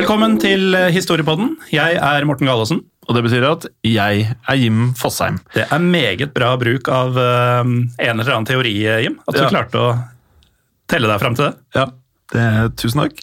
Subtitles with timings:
[0.00, 1.58] Velkommen til Historiepodden.
[1.74, 2.78] Jeg er Morten Galaasen.
[3.04, 5.36] Og det betyr at jeg er Jim Fosheim.
[5.52, 8.72] Det er meget bra bruk av uh, en eller annen teori,
[9.04, 9.18] Jim.
[9.28, 9.50] At du Ja.
[9.52, 9.90] klarte å
[10.88, 11.52] telle deg fram til det.
[11.76, 11.84] Ja,
[12.32, 12.46] det,
[12.80, 13.20] tusen takk.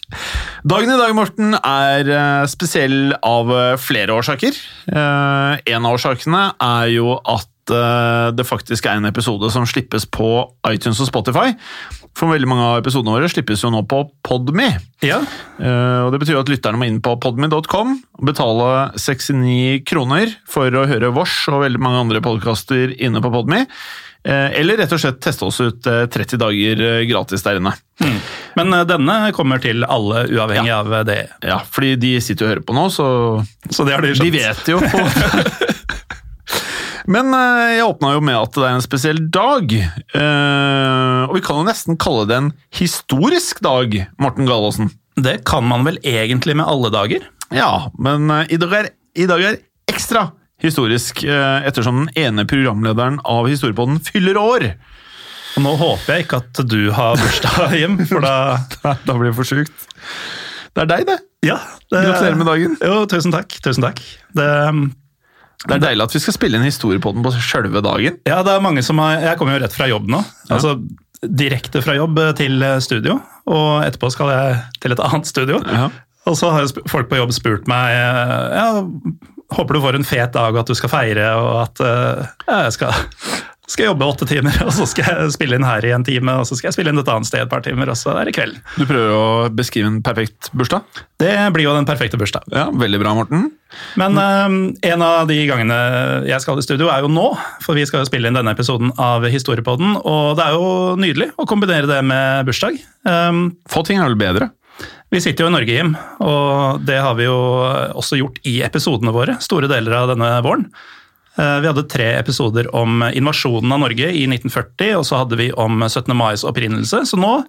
[0.70, 4.62] Dagen i dag, Morten, er eh, spesiell av eh, flere årsaker.
[4.86, 10.06] Uh, en av årsakene er jo at eh, det faktisk er en episode som slippes
[10.10, 10.28] på
[10.70, 11.52] iTunes og Spotify.
[12.18, 14.72] For veldig mange av episodene våre slippes jo nå på Podme.
[15.04, 15.22] Ja,
[15.58, 20.70] Uh, og Det betyr at lytterne må inn på podme.com og betale 69 kroner for
[20.70, 23.64] å høre vårs og veldig mange andre podkaster inne på Podme.
[24.28, 27.72] Eh, eller rett og slett teste oss ut eh, 30 dager gratis der inne.
[28.58, 31.20] Men eh, denne kommer til alle, uavhengig av eh, det.
[31.46, 33.08] Ja, fordi de sitter og hører på nå, så
[33.70, 34.82] Så de de vet jo.
[37.08, 39.72] Men eh, jeg åpna jo med at det er en spesiell dag.
[39.72, 44.92] Eh, og vi kan jo nesten kalle det en historisk dag, Morten Galaasen.
[45.18, 47.24] Det kan man vel egentlig med alle dager?
[47.54, 49.58] Ja, men eh, i dag er, i dag er
[49.88, 50.28] ekstra
[50.60, 54.64] historisk, ettersom den ene programlederen av Historiepodden fyller år.
[55.54, 59.36] Og nå håper jeg ikke at du har bursdag, hjem, for da Da blir det
[59.38, 59.86] for sjukt.
[60.74, 61.18] Det er deg, det.
[61.46, 61.60] Ja.
[61.86, 62.74] Det, Gratulerer med dagen.
[62.82, 63.54] Jo, tusen takk.
[63.64, 64.02] Tusen takk.
[64.36, 64.48] Det,
[65.66, 68.18] Det er deilig at vi skal spille inn historie på den på sjølve dagen.
[68.28, 70.22] ja, det er mange som har Jeg kommer jo rett fra jobb nå.
[70.54, 70.76] Altså
[71.18, 73.16] direkte fra jobb til studio,
[73.50, 75.58] og etterpå skal jeg til et annet studio.
[75.66, 75.88] Ja.
[76.28, 78.68] Og så har folk på jobb spurt meg eh, ja,
[79.56, 82.58] håper du får en fet dag og at du skal feire, og at eh, ja,
[82.66, 83.06] jeg skal,
[83.68, 86.38] skal jeg jobbe åtte timer, og så skal jeg spille inn her i en time,
[86.40, 88.28] og så skal jeg spille inn et annet sted et par timer, og så er
[88.30, 88.56] det kveld.
[88.78, 90.86] Du prøver å beskrive en perfekt bursdag?
[91.20, 92.48] Det blir jo den perfekte bursdag.
[92.54, 93.48] Ja, Veldig bra, Morten.
[94.00, 94.52] Men eh,
[94.92, 95.76] en av de gangene
[96.24, 97.26] jeg skal i studio, er jo nå.
[97.64, 99.98] For vi skal jo spille inn denne episoden av Historiepodden.
[100.00, 102.78] Og det er jo nydelig å kombinere det med bursdag.
[103.04, 104.48] Um, Få ting er vel bedre.
[105.12, 105.92] vi sitter jo i Norge, Jim,
[106.24, 107.36] og det har vi jo
[107.98, 109.36] også gjort i episodene våre.
[109.44, 110.68] Store deler av denne våren.
[111.38, 115.50] Eh, Vi hadde tre episoder om invasjonen av Norge i 1940, og så hadde vi
[115.52, 116.14] om 17.
[116.16, 117.04] mais opprinnelse.
[117.06, 117.44] Så nå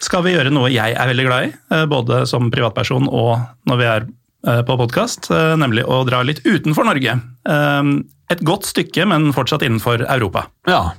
[0.00, 3.80] skal vi gjøre noe jeg er veldig glad i, eh, både som privatperson og når
[3.80, 4.06] vi er
[4.46, 5.30] eh, på podkast,
[5.60, 7.18] nemlig å dra litt utenfor Norge.
[8.30, 10.46] Et godt stykke, men fortsatt innenfor Europa.
[10.68, 10.92] Ja.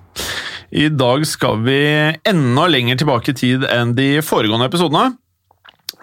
[0.72, 1.80] I dag skal vi
[2.28, 5.16] enda lenger tilbake i tid enn de foregående episodene.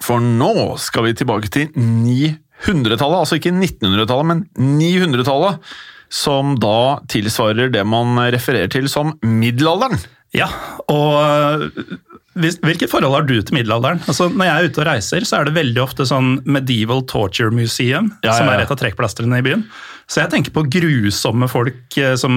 [0.02, 4.42] For nå skal vi tilbake til 900-tallet, altså ikke 1900-tallet, men
[4.80, 5.62] 900-tallet.
[6.08, 10.00] Som da tilsvarer det man refererer til som middelalderen.
[10.36, 10.48] Ja,
[10.92, 11.98] og øh,
[12.38, 14.00] hvilket forhold har du til middelalderen?
[14.06, 17.54] Altså, når jeg er ute og reiser, så er det veldig ofte sånn Medieval Torture
[17.54, 19.64] Museum, Ja, ja, som er et av trekkplastrene i byen.
[20.08, 22.34] Så jeg tenker på grusomme folk eh, som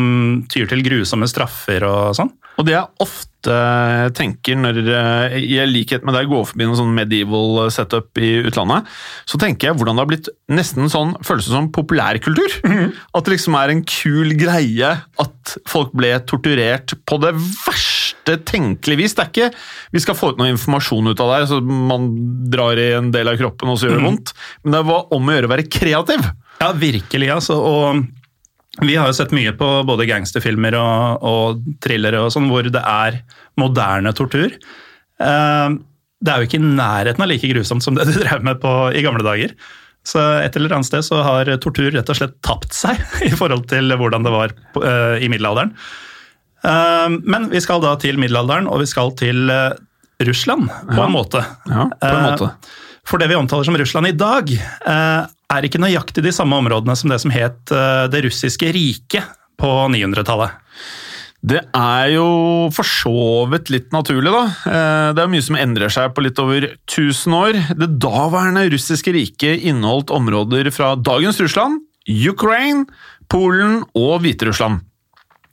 [0.51, 2.31] tyr til grusomme straffer og sånn.
[2.59, 3.53] Og det jeg ofte
[4.17, 8.33] tenker når eh, jeg i likhet med deg går forbi noen sånn medieval setup i
[8.43, 8.89] utlandet,
[9.29, 12.59] så tenker jeg hvordan det har blitt nesten sånn følelse som populærkultur.
[13.15, 14.91] At det liksom er en kul greie
[15.23, 19.15] at folk ble torturert på det verste tenkelige vis.
[19.15, 19.49] Det er ikke
[19.95, 22.11] vi skal få ut noe informasjon ut av deg, så man
[22.51, 24.35] drar i en del av kroppen og så gjør det vondt,
[24.65, 26.29] men det var om å gjøre å være kreativ.
[26.61, 27.57] Ja, virkelig, altså.
[27.57, 32.69] Og vi har jo sett mye på både gangsterfilmer og, og thrillere og sånn, hvor
[32.71, 33.17] det er
[33.59, 34.53] moderne tortur.
[35.21, 35.69] Eh,
[36.21, 38.71] Det er jo ikke i nærheten av like grusomt som det du drev med på
[38.93, 39.55] i gamle dager.
[40.05, 43.67] Så et eller annet sted så har tortur rett og slett tapt seg i forhold
[43.69, 44.53] til hvordan det var
[44.85, 45.73] eh, i middelalderen.
[46.61, 49.49] Eh, men vi skal da til middelalderen, og vi skal til
[50.21, 51.41] Russland, på en måte.
[51.65, 52.51] Ja, på en måte.
[53.09, 54.51] For det vi omtaler som Russland i dag,
[55.53, 59.69] er ikke nøyaktig de samme områdene som det som het eh, Det russiske riket på
[59.93, 60.57] 900-tallet.
[61.41, 62.25] Det er jo
[62.73, 63.13] for så
[63.49, 64.43] vidt litt naturlig, da.
[64.69, 67.57] Eh, Det er mye som endrer seg på litt over 1000 år.
[67.77, 72.85] Det daværende russiske riket inneholdt områder fra dagens Russland, Ukraine,
[73.29, 74.81] Polen og Hviterussland.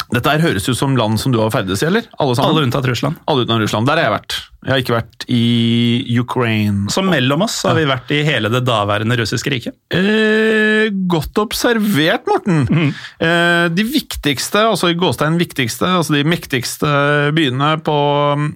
[0.09, 2.07] Dette her høres ut som land som du har ferdes i, eller?
[2.19, 2.55] Alle sammen?
[2.55, 3.19] Alle unntatt Russland.
[3.29, 3.89] Alle unntatt Russland.
[3.89, 4.37] Der har jeg vært.
[4.59, 6.89] Jeg har ikke vært i Ukraine.
[6.91, 9.77] Så mellom oss har vi vært i hele det daværende russiske riket.
[9.95, 12.65] Eh, godt observert, Morten.
[12.67, 12.89] Mm.
[13.23, 16.91] Eh, de viktigste, altså i gåstein viktigste, altså de mektigste
[17.37, 17.99] byene på,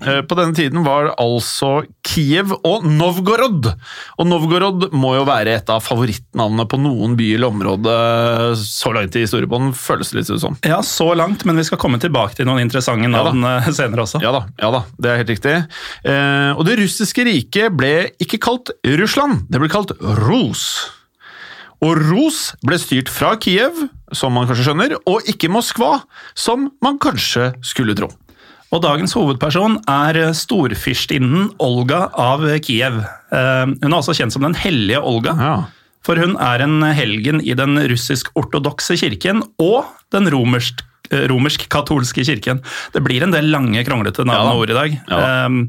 [0.02, 3.70] eh, på denne tiden var altså Kiev og Novgorod.
[4.18, 7.96] Og Novgorod må jo være et av favorittnavnene på noen by eller område
[8.58, 10.58] så langt i historiebånd, føles det litt som.
[10.66, 14.18] Ja, så langt, men vi skal komme tilbake til noen interessante navn ja, senere også.
[14.24, 15.56] Ja da, ja da, det er helt riktig.
[16.02, 19.94] Eh, og det russiske riket ble ikke kalt Russland, det ble kalt
[20.24, 20.64] Ros.
[21.82, 23.84] Og Ros ble styrt fra Kiev,
[24.14, 26.00] som man kanskje skjønner, og ikke Moskva,
[26.38, 28.10] som man kanskje skulle tro.
[28.72, 33.02] Og dagens hovedperson er storfyrstinnen Olga av Kiev.
[33.34, 35.36] Eh, Hun er også kjent som Den hellige Olga.
[35.38, 35.56] Ja.
[36.02, 40.82] For hun er en helgen i den russisk-ortodokse kirken og den romersk
[41.32, 42.62] romersk-katolske kirken.
[42.94, 44.98] Det blir en del lange, kronglete navn Ja og ord i dag.
[45.10, 45.46] Ja.
[45.46, 45.64] Um,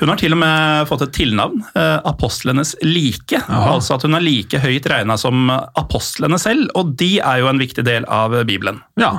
[0.00, 3.38] hun har til og med fått et tilnavn, eh, apostlenes like.
[3.46, 7.60] Altså at hun er like høyt regna som apostlene selv, og de er jo en
[7.62, 8.80] viktig del av Bibelen.
[8.98, 9.12] Ja.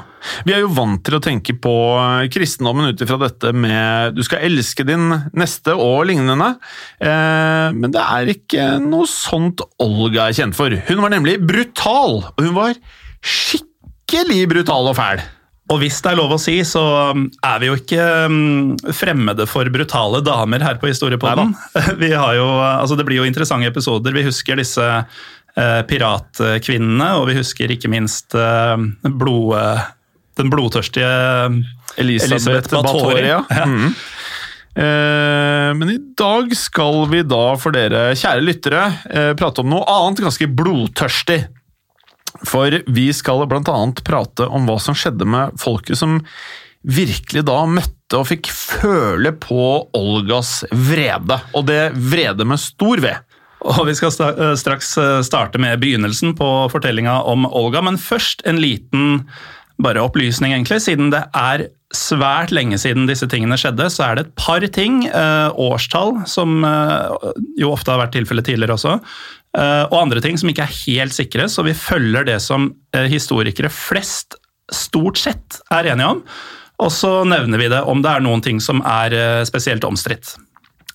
[0.43, 1.75] Vi er jo vant til å tenke på
[2.33, 5.07] kristendommen ut ifra dette med du skal elske din
[5.37, 6.55] neste og lignende,
[6.99, 10.75] eh, men det er ikke noe sånt Olga er kjent for.
[10.89, 12.75] Hun var nemlig brutal, og hun var
[13.23, 15.23] skikkelig brutal og fæl.
[15.73, 16.81] Og hvis det er lov å si, så
[17.15, 21.55] um, er vi jo ikke um, fremmede for brutale damer her på Historiepodden.
[22.03, 24.13] Vi har jo, altså det blir jo interessante episoder.
[24.13, 28.75] Vi husker disse eh, piratkvinnene, og vi husker ikke minst eh,
[29.09, 29.57] blod,
[30.37, 31.09] den blodtørstige
[31.97, 33.41] Elisabeth, Elisabeth Batoria.
[33.41, 33.41] Ja.
[33.63, 33.65] ja.
[33.65, 33.95] Mhm.
[34.75, 39.85] Eh, men i dag skal vi da, for dere kjære lyttere, eh, prate om noe
[39.87, 41.45] annet ganske blodtørstig.
[42.47, 46.21] For vi skal annet prate om hva som skjedde med folket som
[46.85, 49.61] virkelig da møtte og fikk føle på
[49.97, 51.39] Olgas vrede.
[51.57, 53.15] Og det vrede med stor V.
[53.65, 58.45] Og vi skal eh, straks eh, starte med begynnelsen på fortellinga om Olga, men først
[58.45, 59.23] en liten
[59.81, 60.83] bare opplysning, egentlig.
[60.85, 61.65] Siden det er
[61.95, 66.61] svært lenge siden disse tingene skjedde, så er det et par ting, eh, årstall, som
[67.59, 68.99] jo ofte har vært tilfellet tidligere også,
[69.87, 73.71] og andre ting som ikke er helt sikre, så vi følger det som eh, historikere
[73.71, 74.35] flest
[74.73, 76.23] stort sett er enige om.
[76.83, 80.35] Og så nevner vi det om det er noen ting som er eh, spesielt omstridt.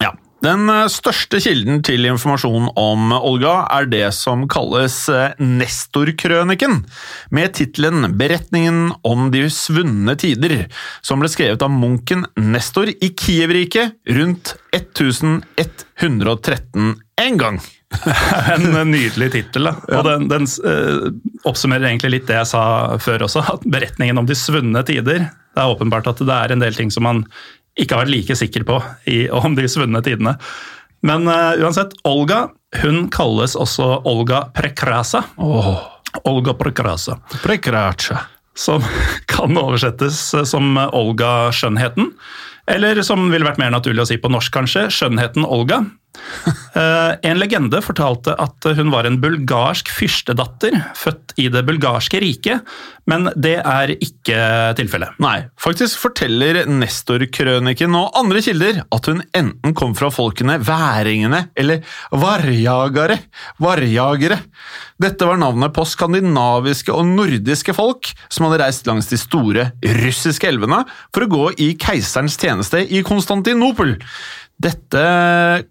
[0.02, 0.10] Ja.
[0.44, 6.84] Den eh, største kilden til informasjon om Olga er det som kalles eh, Nestorkrøniken,
[7.32, 10.66] med tittelen Beretningen om de svunne tider,
[11.00, 17.60] som ble skrevet av munken Nestor i Kiev-riket rundt 1113 en gang.
[18.54, 19.70] En nydelig tittel.
[19.70, 21.08] Og den, den uh,
[21.48, 22.64] oppsummerer egentlig litt det jeg sa
[23.02, 26.62] før også, at beretningen om de svunne tider Det er åpenbart at det er en
[26.62, 27.24] del ting som man
[27.78, 28.78] ikke har vært like sikker på
[29.10, 30.36] i, om de svunne tidene.
[31.06, 32.48] Men uh, uansett, Olga
[32.78, 35.24] hun kalles også Olga Prekrasa.
[36.22, 37.16] Olga Prekrasa.
[37.42, 38.20] Prekratsja.
[38.54, 38.84] Som
[39.32, 42.12] kan oversettes som Olga Skjønnheten.
[42.70, 45.82] Eller som ville vært mer naturlig å si på norsk, kanskje, Skjønnheten Olga.
[46.70, 52.62] Eh, En legende fortalte at hun var en bulgarsk fyrstedatter, født i det bulgarske riket,
[53.10, 54.38] men det er ikke
[54.78, 55.16] tilfellet.
[55.22, 61.82] Nei, faktisk forteller Nestorkrøniken og andre kilder at hun enten kom fra folkene væringene eller
[62.14, 63.18] varjagere.
[63.58, 64.38] Varjagere.
[65.02, 69.72] Dette var navnet på skandinaviske og nordiske folk som hadde reist langs de store
[70.04, 73.96] russiske elvene for å gå i keiserens tjeneste i Konstantinopel.
[74.60, 75.02] Dette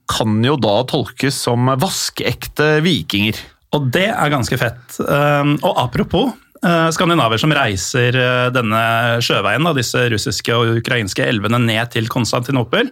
[0.09, 3.37] kan jo da tolkes som vaskeekte vikinger.
[3.77, 4.97] Og det er ganske fett.
[5.03, 6.31] Eh, Og apropos
[6.63, 8.81] eh, skandinaver som reiser eh, denne
[9.25, 12.89] sjøveien, disse russiske og ukrainske elvene ned til Konstantinopel,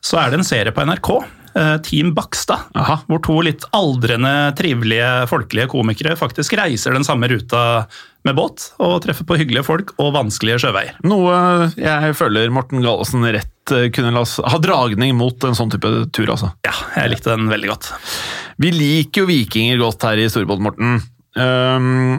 [0.00, 1.10] så er det en serie på NRK
[1.86, 2.70] Team Bakstad.
[2.78, 3.00] Aha.
[3.10, 7.84] Hvor to litt aldrende, trivelige, folkelige komikere faktisk reiser den samme ruta
[8.26, 10.98] med båt og treffer på hyggelige folk og vanskelige sjøveier.
[11.08, 15.72] Noe jeg føler Morten Gallesen rett eh, kunne la oss ha dragning mot en sånn
[15.72, 16.52] type tur, altså.
[16.66, 17.92] Ja, jeg likte den veldig godt.
[18.60, 21.00] Vi liker jo vikinger godt her i Storbåt, Morten.
[21.38, 22.18] Ehm,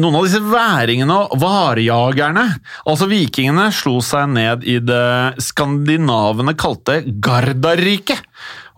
[0.00, 2.44] noen av disse væringene og varejagerne,
[2.88, 8.22] altså vikingene, slo seg ned i det skandinavene kalte Gardarriket.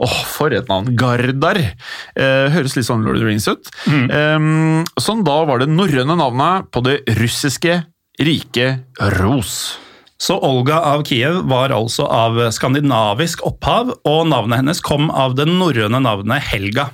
[0.01, 0.95] Åh, for et navn!
[0.97, 1.59] Gardar.
[1.61, 3.69] Eh, høres litt sånn Lord of the Rings ut.
[4.17, 7.83] Ehm, sånn da var det norrøne navnet på det russiske
[8.21, 9.77] riket Ros.
[10.21, 15.47] Så Olga av Kiev var altså av skandinavisk opphav, og navnet hennes kom av det
[15.49, 16.91] norrøne navnet Helga.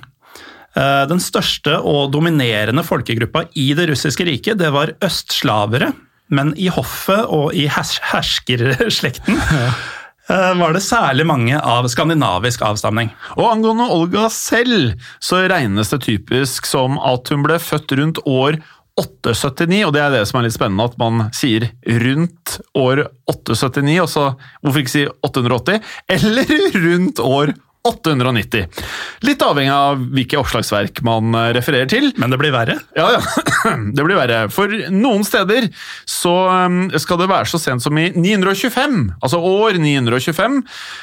[0.77, 5.93] Eh, Den største og dominerende folkegruppa i det russiske riket, det var østslavere.
[6.27, 9.37] Men i hoffet og i hers herskerslekten
[10.29, 13.13] eh, var det særlig mange av skandinavisk avstamning.
[13.39, 18.59] Og angående Olga selv, så regnes det typisk som at hun ble født rundt år
[18.97, 21.67] 879, og det er det som er litt spennende, at man sier
[22.01, 24.23] rundt år 879, og så
[24.65, 25.83] hvorfor ikke si 880,
[26.17, 26.53] eller
[26.87, 27.53] rundt år
[27.87, 28.83] 890.
[29.27, 32.11] Litt avhengig av hvilke oppslagsverk man eh, refererer til.
[32.19, 32.79] Men det blir verre.
[32.97, 33.21] Ja, ja.
[33.97, 34.45] Det blir verre.
[34.53, 35.69] For noen steder
[36.07, 36.33] så
[36.67, 40.59] um, skal det være så sent som i 925, altså år 925.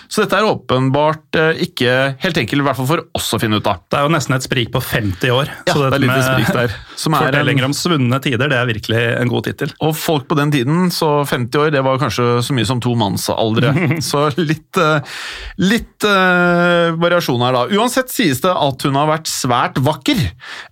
[0.09, 3.61] Så dette er åpenbart eh, ikke helt enkelt, i hvert fall for oss å finne
[3.61, 3.83] ut av.
[3.91, 5.53] Det er jo nesten et sprik på 50 år.
[5.69, 6.77] Ja, det er litt sprik der.
[7.01, 9.75] Som er Fortellinger om svunne tider, det er virkelig en god tittel.
[9.85, 12.95] Og folk på den tiden, så 50 år, det var kanskje så mye som to
[12.99, 13.73] mannsaldre.
[14.11, 15.19] så litt, eh,
[15.63, 17.65] litt eh, variasjon her da.
[17.75, 20.23] Uansett sies det at hun har vært svært vakker.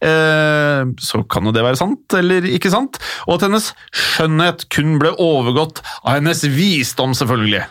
[0.04, 3.00] Eh, så kan jo det være sant, eller ikke sant?
[3.28, 7.64] Og at hennes skjønnhet kun ble overgått av hennes visdom, selvfølgelig.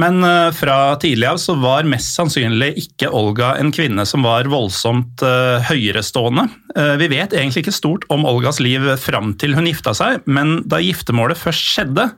[0.00, 4.48] Men eh, fra tidlig av så var mest sannsynlig ikke Olga en kvinne som var
[4.50, 6.48] voldsomt uh, høyerestående.
[6.74, 10.58] Eh, vi vet egentlig ikke stort om Olgas liv fram til hun gifta seg, men
[10.66, 12.08] da giftermålet først skjedde,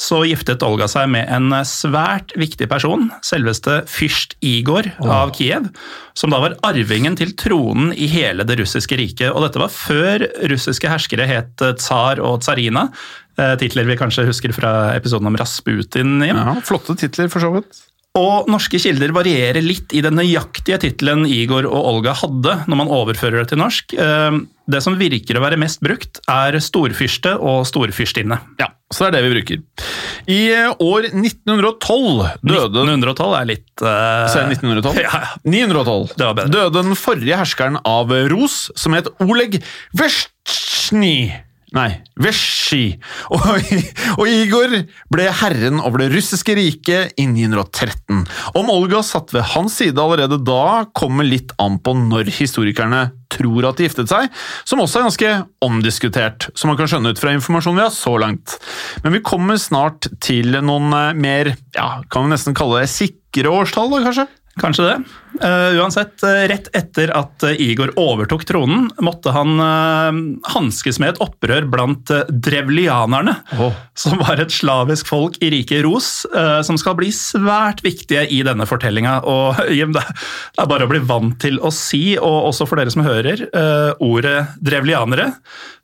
[0.00, 5.68] så giftet Olga seg med en svært viktig person, selveste fyrst Igor av Kiev,
[6.16, 9.28] som da var arvingen til tronen i hele det russiske riket.
[9.34, 12.88] Og dette var før russiske herskere het tsar og tsarina,
[13.36, 16.16] eh, titler vi kanskje husker fra episoden om Rasputin.
[16.24, 16.40] Jim.
[16.40, 17.84] Ja, flotte titler, for så vidt.
[18.18, 22.88] Og norske kilder varierer litt i den nøyaktige tittelen Igor og Olga hadde når man
[22.90, 23.94] overfører det til norsk.
[23.94, 24.40] Eh,
[24.70, 28.36] Det som virker å være mest brukt, er storfyrste og storfyrstinne.
[28.60, 29.62] Ja, så det er det vi bruker.
[30.30, 34.26] I eh, år 1912 døde 1912 er litt uh...
[34.30, 35.00] Så er det 1912?
[35.06, 35.32] Ja, ja.
[35.46, 36.54] 912 Det var bedre.
[36.54, 39.60] døde den forrige herskeren av Ros, som het Oleg
[39.98, 41.30] Vesjtsjny.
[41.76, 42.96] Nei, Vesji.
[43.30, 43.44] Og,
[44.16, 44.72] og Igor
[45.12, 48.24] ble herren over det russiske riket i 913.
[48.58, 53.68] Om Olga satt ved hans side allerede da, kommer litt an på når historikerne tror
[53.68, 54.26] at de giftet seg,
[54.66, 58.16] som også er ganske omdiskutert, som man kan skjønne ut fra informasjonen vi har så
[58.18, 58.58] langt.
[59.04, 63.54] Men vi kommer snart til noen eh, mer, ja, kan vi nesten kalle det sikre
[63.60, 64.26] årstall, da, kanskje?
[64.60, 64.96] Kanskje det.
[65.38, 70.10] Eh, uansett, eh, rett etter at eh, Igor overtok tronen, måtte han uh,
[70.52, 73.76] hanskes med et opprør blant drevlianerne, oh.
[73.94, 76.26] som var et slavisk folk i riket Ros,
[76.66, 79.20] som skal bli svært viktige i denne fortellinga.
[79.80, 83.46] Det er bare å bli vant til å si, og også for dere som hører,
[84.02, 85.30] ordet drevlianere.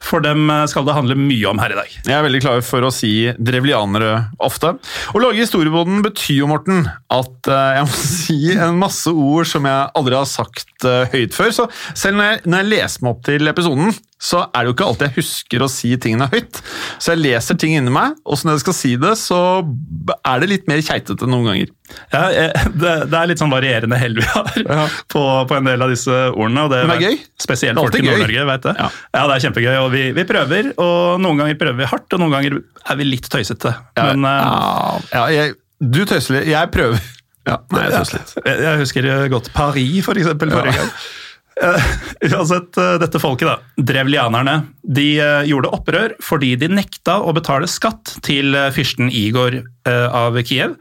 [0.03, 1.95] For dem skal det handle mye om her i dag.
[2.05, 4.13] Jeg er veldig klar for å si drevlianere
[4.45, 4.75] ofte.
[5.15, 6.85] Å lage historieboden betyr jo, Morten,
[7.15, 11.51] at jeg må si en masse ord som jeg aldri har sagt uh, høyt før.
[11.53, 14.75] Så selv når jeg, når jeg leser meg opp til episoden, så er det jo
[14.79, 16.63] ikke alltid jeg husker å si tingene høyt.
[16.99, 19.41] Så jeg leser ting inni meg, og så når jeg skal si det, så
[20.25, 21.75] er det litt mer keitete noen ganger.
[22.15, 22.23] Ja,
[22.73, 24.87] det, det er litt sånn varierende hell vi har Ja.
[25.13, 26.65] på, på en del av disse ordene.
[26.65, 27.21] Og det, Men det er gøy.
[27.45, 28.03] Spesielt folk i.
[28.09, 28.75] Nord-Norge, vet det.
[28.81, 28.89] Ja.
[29.13, 29.27] Ja.
[29.29, 30.73] det er kjempegøy, og vi, vi prøver.
[30.81, 33.75] Og noen ganger prøver vi hardt, og noen ganger er vi litt tøysete.
[34.01, 36.49] Men eh, ja, ja, jeg, du tøyser litt.
[36.55, 37.05] Jeg prøver.
[37.47, 38.35] Ja, nei, jeg tøyser litt.
[38.43, 40.93] jeg, jeg husker godt Paris, for eksempel, forrige gang.
[41.63, 41.85] Eh,
[42.21, 47.69] Uansett, eh, dette folket, da, drevlianerne, de eh, gjorde opprør fordi de nekta å betale
[47.71, 50.77] skatt til fyrsten Igor av Kiev.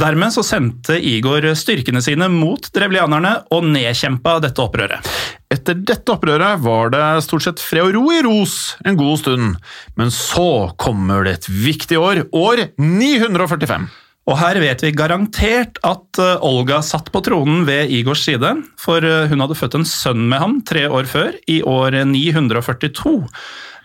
[0.00, 5.06] Dermed så sendte Igor styrkene sine mot drevlianerne og nedkjempa dette opprøret.
[5.50, 8.54] Etter dette opprøret var det stort sett fred og ro i Ros
[8.86, 9.56] en god stund,
[9.98, 13.90] men så kommer det et viktig år, år 945.
[14.30, 19.02] Og her vet vi garantert at eh, Olga satt på tronen ved Igors side, for
[19.02, 23.16] eh, hun hadde født en sønn med ham tre år før, i år 942.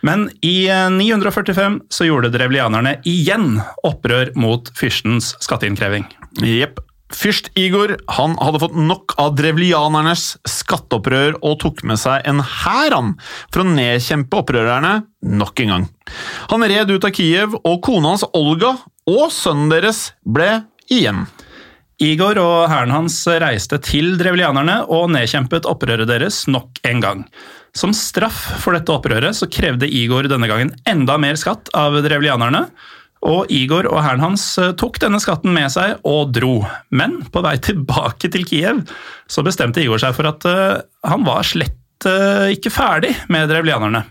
[0.05, 6.05] Men i eh, 945 så gjorde drevlianerne igjen opprør mot fyrstens skatteinnkreving.
[6.45, 6.83] Jepp.
[7.15, 12.95] Fyrst Igor han hadde fått nok av drevlianernes skatteopprør og tok med seg en hær
[13.53, 15.87] for å nedkjempe opprørerne nok en gang.
[16.51, 18.75] Han red ut av Kiev, og kona hans Olga
[19.09, 21.25] og sønnen deres ble igjen.
[22.03, 27.23] Igor og hæren hans reiste til drevlianerne og nedkjempet opprøret deres nok en gang.
[27.75, 32.65] Som straff for dette opprøret så krevde Igor denne gangen enda mer skatt av drevlianerne,
[33.25, 34.43] og Igor og hæren hans
[34.79, 36.59] tok denne skatten med seg og dro.
[36.93, 38.85] Men på vei tilbake til Kiev
[39.31, 44.05] så bestemte Igor seg for at uh, han var slett uh, ikke ferdig med drevlianerne.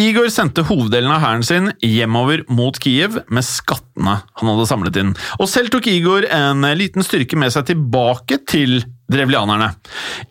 [0.00, 5.12] Igor sendte hoveddelen av hæren sin hjemover mot Kiev med skattene han hadde samlet inn,
[5.38, 8.80] og selv tok Igor en liten styrke med seg tilbake til
[9.12, 9.70] drevlianerne.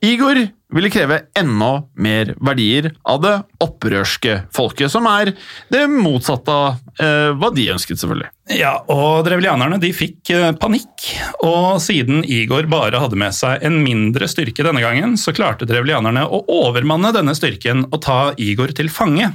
[0.06, 3.34] Igor ville kreve enda mer verdier av det
[3.64, 5.34] opprørske folket, som er
[5.72, 8.32] det motsatte av eh, hva de ønsket, selvfølgelig.
[8.56, 11.10] Ja, og drevlianerne de fikk eh, panikk,
[11.44, 16.24] og siden Igor bare hadde med seg en mindre styrke denne gangen, så klarte drevlianerne
[16.28, 19.34] å overmanne denne styrken og ta Igor til fange.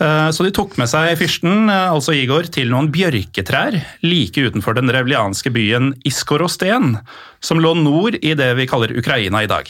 [0.00, 3.76] Eh, så de tok med seg fyrsten, eh, altså Igor, til noen bjørketrær
[4.06, 6.96] like utenfor den revlianske byen Iskorosten,
[7.44, 9.68] som lå nord i det vi kaller Ukraina i dag.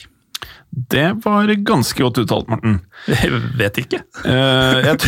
[0.70, 2.76] Det var ganske godt uttalt, Morten.
[3.10, 4.04] Jeg vet ikke.
[4.22, 5.00] Eh, jeg,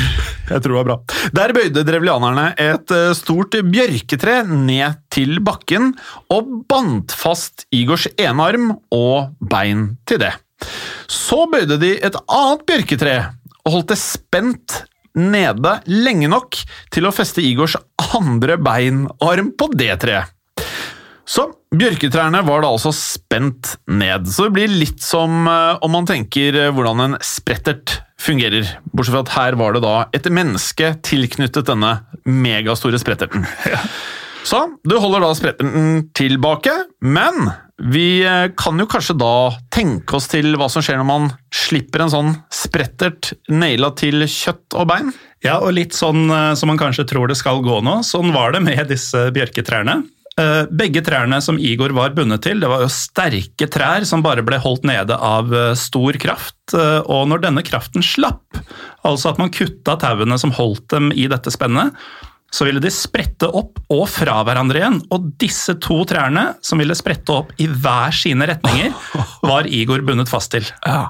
[0.50, 0.96] jeg, tror det var bra.
[1.38, 5.92] Der bøyde drevlianerne et stort bjørketre ned til bakken
[6.34, 10.34] og bandt fast Igors ene arm og bein til det.
[11.06, 13.16] Så bøyde de et annet bjørketre
[13.62, 14.82] og holdt det spent
[15.18, 16.58] nede lenge nok
[16.92, 17.76] til å feste Igors
[18.16, 20.30] andre beinarm på det treet.
[21.28, 26.08] Så bjørketrærne var da altså spent ned, så det blir litt som uh, om man
[26.08, 28.66] tenker uh, hvordan en sprettert fungerer.
[28.90, 31.94] Bortsett fra at her var det da et menneske tilknyttet denne
[32.26, 33.46] megastore spretterten.
[34.42, 36.74] Så du holder da spretterten tilbake,
[37.06, 37.52] men
[37.82, 42.04] vi eh, kan jo kanskje da tenke oss til hva som skjer når man slipper
[42.04, 45.10] en sånn sprettert naila til kjøtt og bein?
[45.42, 47.98] Ja, og litt sånn eh, som man kanskje tror det skal gå nå.
[48.06, 49.98] Sånn var det med disse bjørketrærne.
[50.38, 54.46] Eh, begge trærne som Igor var bundet til, det var jo sterke trær som bare
[54.46, 56.60] ble holdt nede av stor kraft.
[56.72, 58.62] Og når denne kraften slapp,
[59.02, 61.98] altså at man kutta tauene som holdt dem i dette spennet,
[62.52, 64.98] så ville de sprette opp og fra hverandre igjen.
[65.14, 68.92] Og disse to trærne, som ville sprette opp i hver sine retninger,
[69.50, 70.68] var Igor bundet fast til.
[70.84, 71.08] Ja.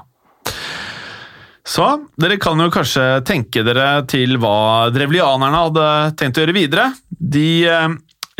[1.63, 1.85] Så
[2.19, 5.85] dere kan jo kanskje tenke dere til hva drevlianerne hadde
[6.19, 6.89] tenkt å gjøre videre.
[7.11, 7.87] De eh,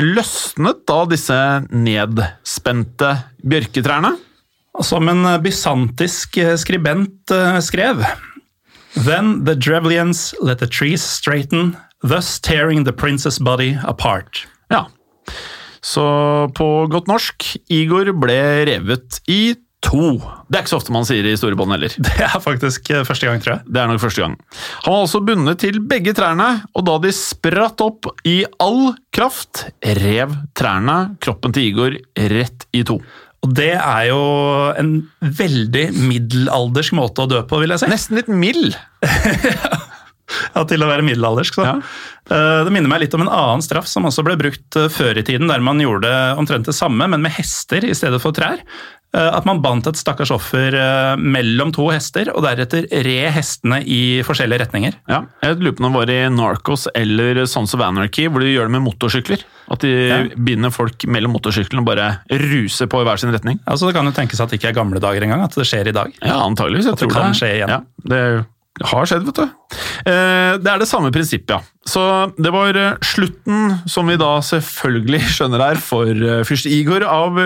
[0.04, 1.40] løsnet da disse
[1.72, 4.16] nedspente bjørketrærne.
[4.84, 8.04] Som en bysantisk skribent eh, skrev
[8.94, 14.46] Then the Drevlians let the trees straighten Thus tearing the princess body apart.
[14.70, 14.86] Ja.
[15.84, 16.04] Så
[16.56, 20.16] på godt norsk Igor ble revet i to.
[20.48, 21.92] Det er ikke så ofte man sier i store bånd heller.
[22.08, 23.66] Det er faktisk eh, første gang, tror jeg.
[23.68, 24.38] Det er nok første gang.
[24.86, 29.66] Han var også bundet til begge trærne, og da de spratt opp i all kraft,
[30.00, 32.00] rev trærne kroppen til Igor
[32.34, 33.00] rett i to.
[33.44, 34.22] Og det er jo
[34.80, 37.92] en veldig middelaldersk måte å dø på, vil jeg si.
[37.92, 38.78] Nesten litt mild.
[40.54, 41.60] ja, til å være middelaldersk.
[41.64, 41.78] Ja.
[42.32, 45.20] Eh, det minner meg litt om en annen straff som også ble brukt eh, før
[45.20, 46.10] i tiden, der man gjorde
[46.40, 48.62] omtrent det samme, men med hester i stedet for trær.
[49.14, 50.78] Eh, at man bandt et stakkars offer
[51.20, 54.96] mellom to hester, og deretter red hestene i forskjellige retninger.
[55.12, 58.54] Ja, Jeg lurer på om det var i Narcos eller Sons of Anarchy, hvor de
[58.54, 59.44] gjør det med motorsykler.
[59.72, 60.18] At de ja.
[60.36, 63.62] binder folk mellom motorsyklene og bare ruser på i hver sin retning.
[63.64, 65.92] Altså, det kan jo tenkes at det ikke er gamle dager engang, at det skjer
[65.92, 66.12] i dag.
[66.20, 66.90] Ja, antageligvis.
[66.90, 67.40] Jeg at det kan det.
[67.40, 67.72] skje igjen.
[67.72, 67.80] Ja,
[68.12, 68.24] det
[68.82, 69.78] har skjedd, vet du.
[70.10, 71.60] Eh, det er det samme prinsippet, ja.
[71.86, 72.04] Så
[72.42, 77.38] det var eh, slutten, som vi da selvfølgelig skjønner her, for eh, fyrst Igor av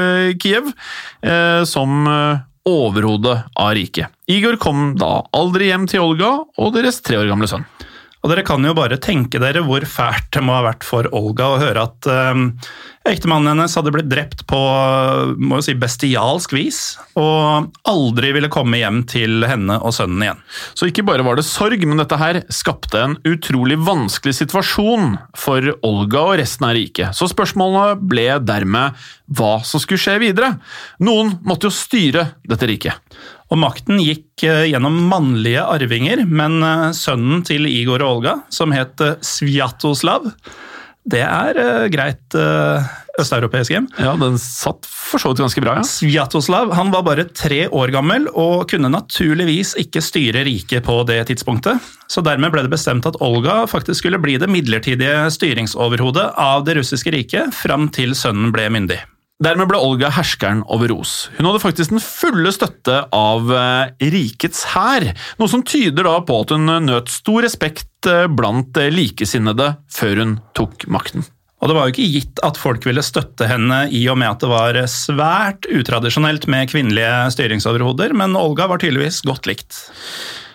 [0.42, 0.72] Kiev,
[1.68, 2.08] som
[2.68, 4.12] overhodet av riket.
[4.32, 7.66] Igor kom da aldri hjem til Olga og deres tre år gamle sønn.
[8.28, 11.46] Og dere kan jo bare tenke dere hvor fælt det må ha vært for Olga
[11.48, 12.50] å høre at um,
[13.08, 14.60] ektemannen hennes hadde blitt drept på
[15.40, 16.80] må jo si, bestialsk vis,
[17.16, 20.42] og aldri ville komme hjem til henne og sønnen igjen.
[20.76, 25.72] Så ikke bare var det sorg, men dette her skapte en utrolig vanskelig situasjon for
[25.88, 27.16] Olga og resten av riket.
[27.16, 29.08] Så spørsmålet ble dermed
[29.40, 30.58] hva som skulle skje videre.
[31.00, 33.00] Noen måtte jo styre dette riket.
[33.48, 38.76] Og makten gikk eh, gjennom mannlige arvinger, men eh, sønnen til Igor og Olga, som
[38.76, 40.32] het Sviatoslav,
[41.08, 42.36] det er greit
[43.22, 43.88] østeuropeisk hjem.
[44.02, 45.86] Ja, den satt for så vidt ganske bra, ja.
[45.88, 51.22] Sviatoslav han var bare tre år gammel og kunne naturligvis ikke styre riket på det
[51.32, 51.84] tidspunktet.
[52.12, 56.78] Så dermed ble det bestemt at Olga faktisk skulle bli det midlertidige styringsoverhodet av det
[56.82, 59.02] russiske riket fram til sønnen ble myndig.
[59.38, 61.28] Dermed ble Olga herskeren over Ros.
[61.38, 66.39] Hun hadde faktisk den fulle støtte av eh, rikets hær, noe som tyder da på
[66.41, 71.28] at hun nøt stor respekt eh, blant eh, likesinnede før hun tok makten.
[71.62, 74.41] Og det var jo ikke gitt at folk ville støtte henne i og med at
[74.41, 79.78] det var svært utradisjonelt med kvinnelige styringsoverhoder, men Olga var tydeligvis godt likt.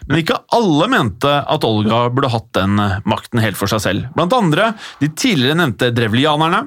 [0.09, 4.09] Men ikke alle mente at Olga burde hatt den makten helt for seg selv.
[4.17, 6.65] Blant andre de tidligere nevnte drevlianerne.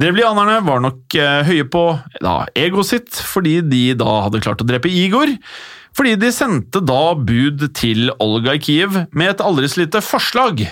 [0.00, 1.86] Drevlianerne var nok eh, høye på
[2.20, 5.32] da, egoet sitt, fordi de da hadde klart å drepe Igor.
[5.94, 10.64] Fordi de sendte da bud til Olga i Kiev med et aldri så lite forslag.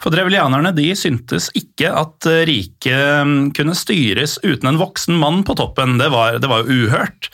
[0.00, 5.58] For drevlianerne de syntes ikke at riket mm, kunne styres uten en voksen mann på
[5.58, 5.98] toppen.
[6.00, 7.28] Det var jo uhørt.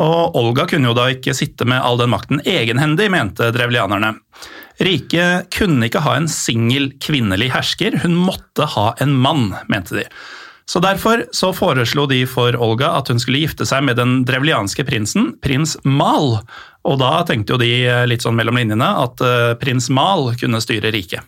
[0.00, 4.14] Og Olga kunne jo da ikke sitte med all den makten egenhendig, mente drevlianerne.
[4.82, 10.06] Riket kunne ikke ha en singel kvinnelig hersker, hun måtte ha en mann, mente de.
[10.66, 14.86] Så Derfor så foreslo de for Olga at hun skulle gifte seg med den drevlianske
[14.88, 16.38] prinsen, prins Mal.
[16.88, 17.72] Og da tenkte jo de
[18.08, 21.26] litt sånn mellom linjene at uh, prins Mal kunne styre riket.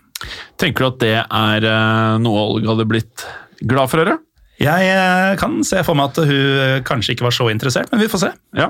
[0.56, 3.26] Tenker du at det er uh, noe Olga hadde blitt
[3.60, 4.16] glad for å høre?
[4.60, 8.10] Jeg eh, kan se for meg at hun kanskje ikke var så interessert, men vi
[8.10, 8.30] får se.
[8.54, 8.68] Ja.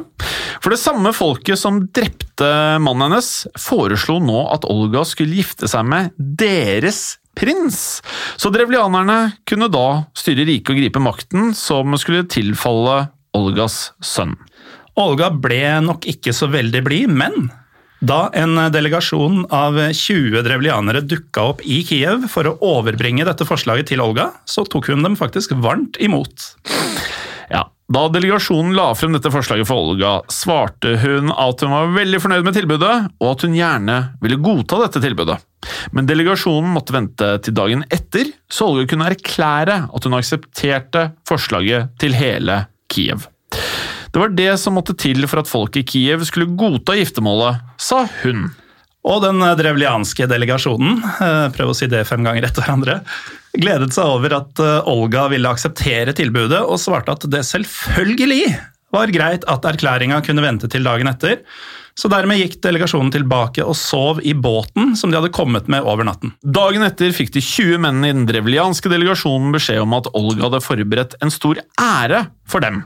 [0.62, 2.49] For det samme folket som drepte
[2.81, 8.01] mannen hennes, foreslo nå at Olga skulle gifte seg med deres prins.
[8.40, 14.37] Så drevlianerne kunne da styre riket og gripe makten som skulle tilfalle Olgas sønn.
[15.01, 17.51] Olga ble nok ikke så veldig blid, men
[18.00, 23.92] da en delegasjon av 20 drevlianere dukka opp i Kiev for å overbringe dette forslaget
[23.92, 26.50] til Olga, så tok hun dem faktisk varmt imot.
[27.52, 32.20] Ja, Da delegasjonen la frem dette forslaget for Olga, svarte hun at hun var veldig
[32.24, 35.37] fornøyd med tilbudet, og at hun gjerne ville godta dette tilbudet.
[35.92, 41.92] Men delegasjonen måtte vente til dagen etter, så Olga kunne erklære at hun aksepterte forslaget
[42.00, 43.28] til hele Kiev.
[44.14, 48.05] Det var det som måtte til for at folk i Kiev skulle godta giftermålet, sa
[48.20, 48.44] hun.
[49.05, 53.00] Og den drevlianske delegasjonen, eh, prøv å si det fem ganger etter hverandre,
[53.59, 58.46] gledet seg over at eh, Olga ville akseptere tilbudet, og svarte at det selvfølgelig
[58.94, 61.42] var greit at erklæringa kunne vente til dagen etter.
[61.94, 66.07] Så dermed gikk delegasjonen tilbake og sov i båten som de hadde kommet med over
[66.07, 66.33] natten.
[66.42, 70.62] Dagen etter fikk de 20 mennene i den drevlianske delegasjonen beskjed om at Olga hadde
[70.64, 72.83] forberedt en stor ære for dem.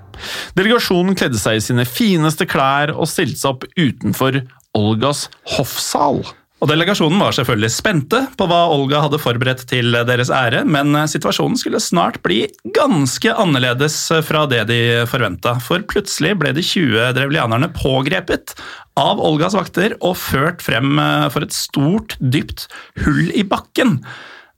[0.58, 4.42] Delegasjonen kledde seg i sine fineste klær og stilte seg opp utenfor
[4.76, 6.20] Olgas hoffsal.
[6.58, 11.54] Og Delegasjonen var selvfølgelig spente på hva Olga hadde forberedt til deres ære, men situasjonen
[11.60, 12.40] skulle snart bli
[12.74, 15.54] ganske annerledes fra det de forventa.
[15.62, 18.56] For plutselig ble de 20 drevlianerne pågrepet
[18.98, 20.98] av Olgas vakter og ført frem
[21.30, 22.66] for et stort, dypt
[23.04, 24.00] hull i bakken.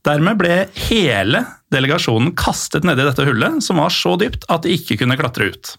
[0.08, 5.02] Dermed ble hele delegasjonen kastet nedi dette hullet, som var så dypt at de ikke
[5.02, 5.76] kunne klatre ut.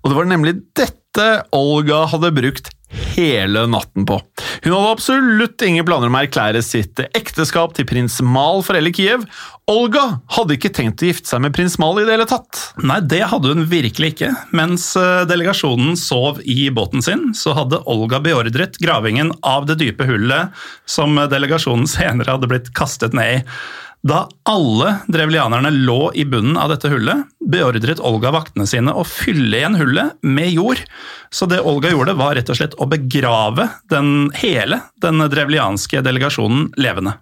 [0.00, 4.20] Og det var nemlig dette Olga hadde brukt hele natten på.
[4.62, 8.92] Hun hadde absolutt ingen planer om å erklære sitt ekteskap til prins Mal for hele
[8.94, 9.26] Kiev.
[9.68, 12.62] Olga hadde ikke tenkt å gifte seg med prins Mal i det hele tatt.
[12.80, 14.30] Nei, det hadde hun virkelig ikke.
[14.56, 20.08] Mens eh, delegasjonen sov i båten sin, så hadde Olga beordret gravingen av det dype
[20.08, 20.56] hullet
[20.88, 23.44] som delegasjonen senere hadde blitt kastet ned i.
[24.06, 29.58] Da alle drevlianerne lå i bunnen av dette hullet, beordret Olga vaktene sine å fylle
[29.58, 30.84] igjen hullet med jord.
[31.34, 36.68] Så det Olga gjorde, var rett og slett å begrave den hele den drevlianske delegasjonen
[36.78, 37.16] levende.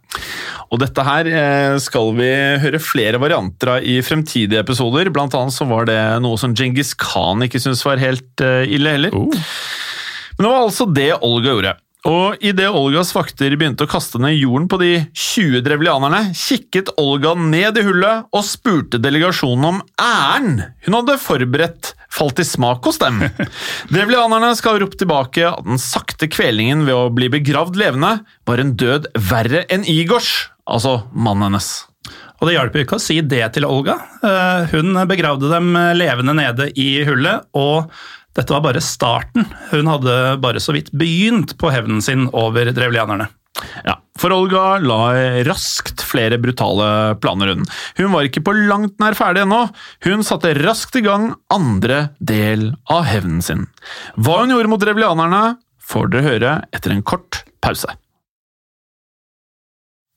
[0.68, 2.28] Og dette her eh, skal vi
[2.60, 5.08] høre flere varianter av i fremtidige episoder.
[5.14, 8.96] Blant annet så var det noe som Djengis Khan ikke syntes var helt eh, ille
[8.98, 9.16] heller.
[9.16, 9.32] Oh.
[10.36, 11.76] Men det var altså det Olga gjorde.
[12.06, 17.32] Og idet Olgas vakter begynte å kaste ned jorden på de 20 drevlianerne, kikket Olga
[17.34, 23.00] ned i hullet og spurte delegasjonen om æren hun hadde forberedt falt i smak hos
[23.02, 23.24] dem.
[23.92, 28.76] Drevlianerne skal rope tilbake at den sakte kvelingen ved å bli begravd levende var en
[28.78, 31.72] død verre enn Igors, altså mannen hennes.
[32.36, 33.96] Og det hjalp ikke å si det til Olga.
[34.22, 37.90] Eh, hun begravde dem levende nede i hullet, og
[38.36, 39.46] dette var bare starten.
[39.72, 43.30] Hun hadde bare så vidt begynt på hevnen sin over drevlianerne.
[43.86, 44.98] Ja, for Olga la
[45.48, 47.64] raskt flere brutale planer hun.
[47.96, 49.62] Hun var ikke på langt nær ferdig ennå.
[50.04, 53.64] Hun satte raskt i gang andre del av hevnen sin.
[54.20, 55.44] Hva hun gjorde mot drevlianerne,
[55.86, 57.96] får dere høre etter en kort pause.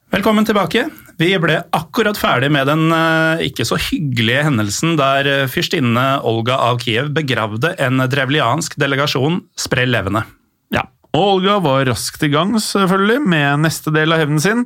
[0.10, 0.88] Velkommen tilbake.
[1.20, 6.56] Vi ble akkurat ferdig med den eh, ikke så hyggelige hendelsen der eh, fyrstinne Olga
[6.70, 10.24] av Kiev begravde en drevliansk delegasjon sprell levende.
[10.72, 10.86] Ja,
[11.20, 14.64] Olga var raskt i gang selvfølgelig med neste del av hevnen sin.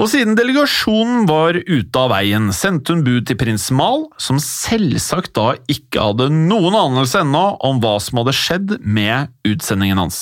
[0.00, 5.32] Og siden delegasjonen var ute av veien, sendte hun bud til prins Mal, som selvsagt
[5.36, 10.20] da ikke hadde noen anelse ennå om hva som hadde skjedd med utsendingen hans.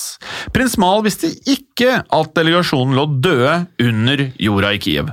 [0.55, 5.11] Prins Mal visste ikke at delegasjonen lå døde under jorda i Kiev.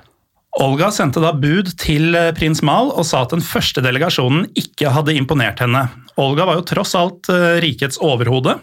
[0.57, 4.91] Olga sendte da bud til eh, prins Mal og sa at den første delegasjonen ikke
[4.95, 5.85] hadde imponert henne.
[6.19, 8.57] Olga var jo tross alt eh, rikets overhode,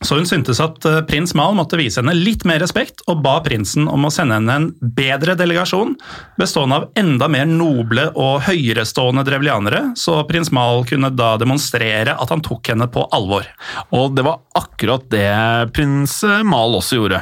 [0.00, 3.36] så hun syntes at eh, prins Mal måtte vise henne litt mer respekt, og ba
[3.44, 5.92] prinsen om å sende henne en bedre delegasjon,
[6.40, 12.32] bestående av enda mer noble og høyerestående drevlianere, så prins Mal kunne da demonstrere at
[12.32, 13.44] han tok henne på alvor.
[13.92, 15.28] Og det var akkurat det
[15.76, 17.20] prins Mal også gjorde.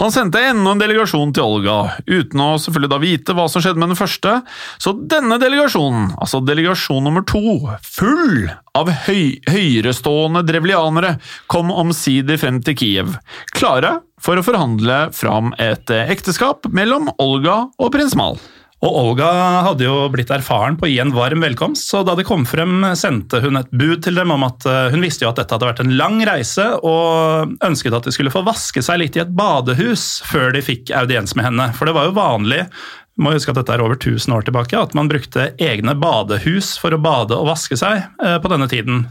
[0.00, 1.76] Han sendte enda en delegasjon til Olga,
[2.06, 4.38] uten å selvfølgelig da vite hva som skjedde med den første,
[4.82, 7.42] så denne delegasjonen, altså delegasjon nummer to,
[7.84, 11.16] full av høy, høyerestående drevlianere,
[11.52, 13.14] kom omsider frem til Kiev,
[13.52, 18.38] klare for å forhandle fram et ekteskap mellom Olga og prins Mal.
[18.82, 19.28] Og Olga
[19.68, 22.82] hadde jo blitt erfaren på å gi en varm velkomst, så da de kom frem,
[22.98, 25.68] sendte hun et bud til dem om at eh, hun visste jo at dette hadde
[25.68, 29.30] vært en lang reise, og ønsket at de skulle få vaske seg litt i et
[29.38, 31.68] badehus før de fikk audiens med henne.
[31.78, 32.64] For det var jo vanlig
[33.20, 36.94] må huske at dette er over 1000 år tilbake, at man brukte egne badehus for
[36.94, 39.04] å bade og vaske seg eh, på denne tiden,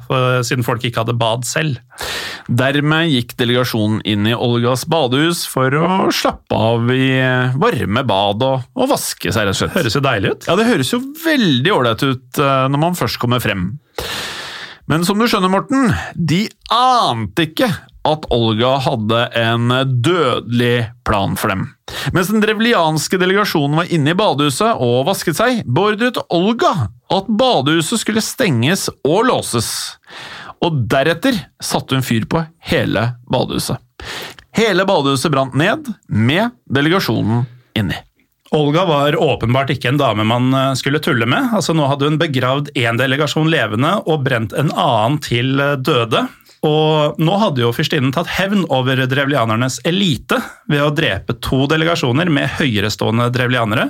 [0.45, 1.77] siden folk ikke hadde bad selv.
[2.49, 7.13] Dermed gikk delegasjonen inn i Olgas badehus for å slappe av i
[7.61, 9.77] varme bad og, og vaske seg, rett og slett.
[9.77, 10.49] Høres jo deilig ut.
[10.49, 13.69] Ja, det høres jo veldig ålreit ut eh, når man først kommer frem.
[14.89, 17.69] Men som du skjønner, Morten, de ante ikke
[18.07, 21.67] at Olga hadde en dødelig plan for dem.
[22.15, 26.73] Mens den drevlianske delegasjonen var inne i badehuset og vasket seg, beordret Olga
[27.13, 29.71] at badehuset skulle stenges og låses.
[30.65, 33.81] Og deretter satte hun fyr på hele badehuset.
[34.57, 37.45] Hele badehuset brant ned, med delegasjonen
[37.77, 37.97] inni.
[38.51, 41.53] Olga var åpenbart ikke en dame man eh, skulle tulle med.
[41.55, 46.25] Altså, nå hadde hun begravd én delegasjon levende og brent en annen til eh, døde.
[46.67, 50.37] Og nå hadde jo fyrstinnen tatt hevn over drevlianernes elite
[50.69, 53.87] ved å drepe to delegasjoner med høyerestående drevlianere,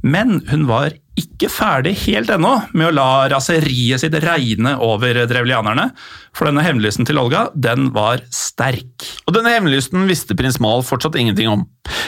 [0.00, 5.90] men hun var ikke ferdig helt ennå med å la raseriet sitt regne over drevlianerne,
[6.36, 9.06] for denne hemmelysten til Olga, den var sterk.
[9.26, 11.66] Og denne hemmelysten visste prins Mal fortsatt ingenting om.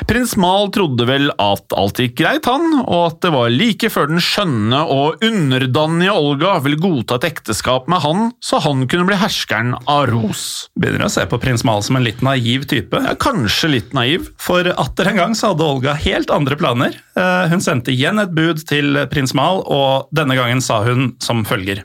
[0.09, 4.11] Prins Mal trodde vel at alt gikk greit, han, og at det var like før
[4.11, 9.19] den skjønne og underdannige Olga ville godta et ekteskap med han, så han kunne bli
[9.21, 10.45] herskeren av Ros.
[10.79, 13.03] Begynner å se på prins Mal som en litt naiv type.
[13.03, 14.31] Ja, kanskje litt naiv.
[14.41, 16.97] For atter en gang så hadde Olga helt andre planer.
[17.19, 21.45] Eh, hun sendte igjen et bud til prins Mal, og denne gangen sa hun som
[21.45, 21.85] følger.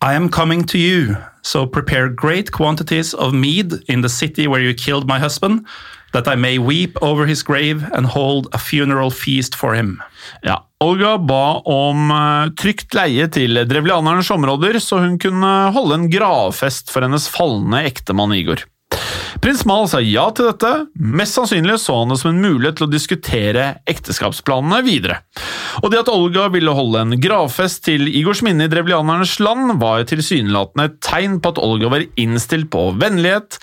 [0.00, 4.62] I am coming to you, so prepare great quantities of mead in the city where
[4.62, 5.66] you killed my husband,
[6.12, 10.00] that I may weep over his grave and hold a funeral feast for him.
[10.42, 16.10] Ja, Olga ba om uh, trygt leie til drevlianernes områder, så hun kunne holde en
[16.12, 18.62] gravfest for hennes falne ektemann Igor.
[19.42, 22.88] Prins Mal sa ja til dette, mest sannsynlig så han det som en mulighet til
[22.88, 25.20] å diskutere ekteskapsplanene videre.
[25.82, 30.06] Og det at Olga ville holde en gravfest til Igors minne i drevlianernes land, var
[30.08, 33.60] tilsynelatende et tegn på at Olga var innstilt på vennlighet,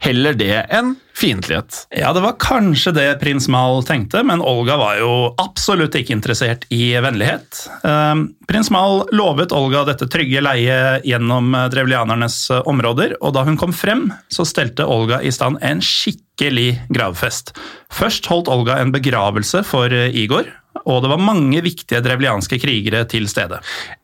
[0.00, 1.86] heller det enn fiendtlighet.
[1.92, 5.10] Ja, det var kanskje det prins Mal tenkte, men Olga var jo
[5.42, 7.66] absolutt ikke interessert i vennlighet.
[7.84, 13.76] Ehm, prins Mal lovet Olga dette trygge leiet gjennom drevlianernes områder, og da hun kom
[13.76, 17.52] frem, så stelte Olga i stand en skikkelig gravfest.
[17.92, 20.48] Først holdt Olga en begravelse for Igor,
[20.84, 23.58] og det var mange viktige drevlianske krigere til stede.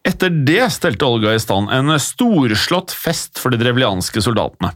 [0.06, 4.72] Etter det stelte Olga i stand en storslått fest for de drevlianske soldatene.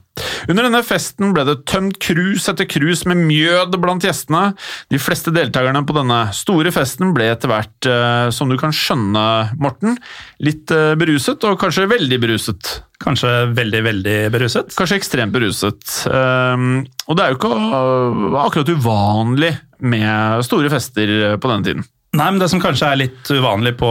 [0.51, 4.53] Under denne festen ble det tømt krus etter krus med mjød blant gjestene.
[4.93, 9.27] De fleste deltakerne på denne store festen ble etter hvert, eh, som du kan skjønne,
[9.61, 9.99] Morten,
[10.45, 12.75] litt eh, beruset, og kanskje veldig beruset.
[13.01, 14.75] Kanskje veldig, veldig beruset?
[14.77, 15.81] Kanskje ekstremt beruset.
[16.13, 21.89] Ehm, og det er jo ikke akkurat uvanlig med store fester på denne tiden.
[22.11, 23.89] Nei, men Det som kanskje er litt uvanlig på,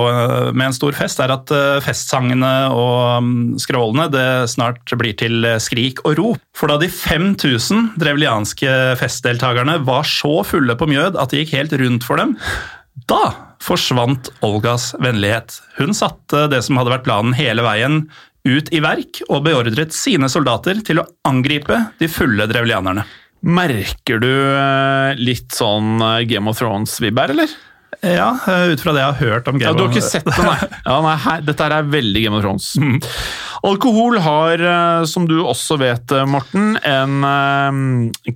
[0.51, 5.47] med en stor fest, er at eh, festsangene og mm, skrålene det snart blir til
[5.63, 6.41] skrik og rop.
[6.57, 11.77] For da de 5000 drevlianske festdeltakerne var så fulle på mjød at det gikk helt
[11.79, 12.35] rundt for dem,
[13.07, 13.23] da
[13.63, 15.55] forsvant Olgas vennlighet.
[15.79, 18.03] Hun satte det som hadde vært planen hele veien,
[18.47, 23.03] ut i verk og beordret sine soldater til å angripe de fulle drevlianerne.
[23.41, 27.53] Merker du eh, litt sånn eh, Game of Thrones-vibber, eller?
[28.01, 30.27] Ja, eh, ut fra det jeg har hørt om Game ja, Du har ikke sett
[30.27, 30.55] det, nei?
[30.87, 32.67] Ja, nei her, dette her er veldig Game of Thrones.
[32.79, 32.99] Mm.
[33.67, 37.81] Alkohol har, eh, som du også vet, eh, Morten, en um,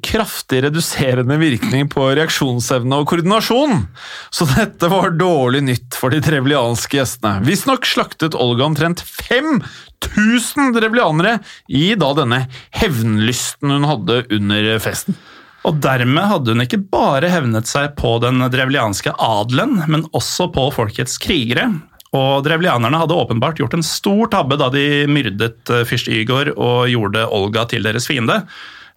[0.03, 3.85] kraftig reduserende virkning på reaksjonsevne og koordinasjon.
[4.33, 7.45] Så dette var dårlig nytt for de drevlianske gjestene.
[7.47, 11.37] Visstnok slaktet Olga omtrent 5000 drevlianere
[11.71, 12.43] i da denne
[12.81, 15.15] hevnlysten hun hadde under festen.
[15.63, 20.67] Og dermed hadde hun ikke bare hevnet seg på den drevlianske adelen, men også på
[20.75, 21.69] folkets krigere.
[22.13, 26.85] Og Drevlianerne hadde åpenbart gjort en stor tabbe da de myrdet eh, fyrst Ygor og
[26.91, 28.43] gjorde Olga til deres fiende.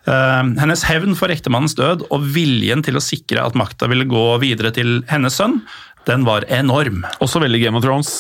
[0.05, 4.27] Eh, hennes hevn for ektemannens død og viljen til å sikre at makta ville gå
[4.43, 5.63] videre til hennes sønn,
[6.07, 7.01] den var enorm.
[7.25, 8.11] Også veldig Game of Thrones.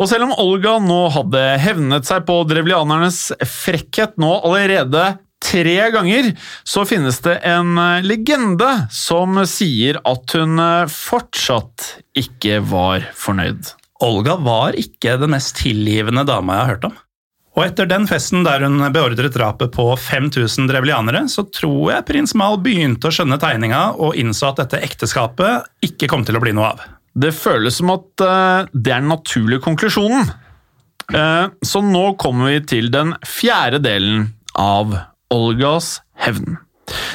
[0.00, 5.04] Og selv om Olga nå hadde hevnet seg på drevlianernes frekkhet nå allerede
[5.42, 6.32] tre ganger,
[6.64, 13.74] så finnes det en eh, legende som sier at hun fortsatt ikke var fornøyd.
[14.02, 17.00] Olga var ikke den mest tilgivende dama jeg har hørt om.
[17.52, 22.32] Og etter den festen der hun beordret drapet på 5000 drevlianere, så tror jeg prins
[22.38, 26.54] Mal begynte å skjønne tegninga og innså at dette ekteskapet ikke kom til å bli
[26.56, 26.86] noe av.
[27.12, 30.32] Det føles som at uh, det er den naturlige konklusjonen.
[31.12, 34.94] Så nå kommer vi til den fjerde delen av
[35.32, 36.58] Olgas hevn.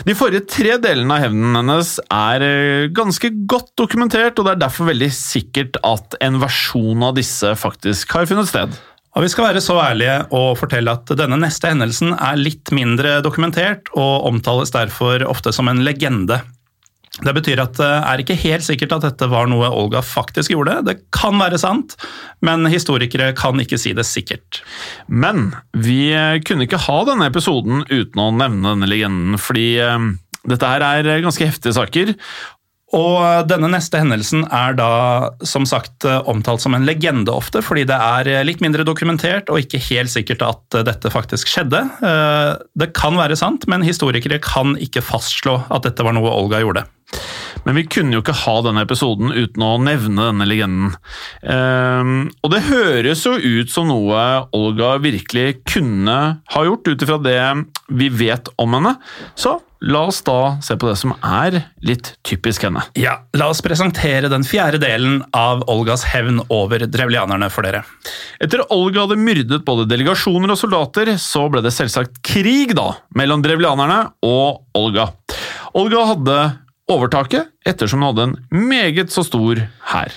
[0.08, 4.62] De forrige tre delene av hevnen hennes er eh, ganske godt dokumentert, og det er
[4.66, 8.78] derfor veldig sikkert at en versjon av disse faktisk har funnet sted.
[9.18, 13.18] Og Vi skal være så ærlige og fortelle at denne neste hendelsen er litt mindre
[13.26, 16.38] dokumentert, og omtales derfor ofte som en legende.
[17.26, 20.80] Det betyr at det er ikke helt sikkert at dette var noe Olga faktisk gjorde.
[20.86, 21.96] Det kan være sant,
[22.46, 24.62] men historikere kan ikke si det sikkert.
[25.08, 26.12] Men vi
[26.46, 30.12] kunne ikke ha denne episoden uten å nevne denne legenden, fordi eh,
[30.48, 32.14] dette her er ganske heftige saker.
[32.96, 34.92] Og denne neste hendelsen er da
[35.44, 39.82] som sagt omtalt som en legende ofte, fordi det er litt mindre dokumentert og ikke
[39.90, 41.84] helt sikkert at dette faktisk skjedde.
[41.84, 46.64] Eh, det kan være sant, men historikere kan ikke fastslå at dette var noe Olga
[46.64, 46.86] gjorde.
[47.68, 50.94] Men vi kunne jo ikke ha denne episoden uten å nevne denne legenden.
[51.44, 54.24] Um, og det høres jo ut som noe
[54.56, 57.42] Olga virkelig kunne ha gjort, ut ifra det
[57.88, 58.94] vi vet om henne.
[59.36, 62.82] Så la oss da se på det som er litt typisk henne.
[62.98, 67.84] Ja, La oss presentere den fjerde delen av Olgas hevn over drevlianerne for dere.
[68.44, 73.44] Etter Olga hadde myrdet både delegasjoner og soldater, så ble det selvsagt krig da, mellom
[73.46, 75.12] drevlianerne og Olga.
[75.78, 76.40] Olga hadde
[76.92, 80.14] overtaket, ettersom hun hadde en meget så stor hær.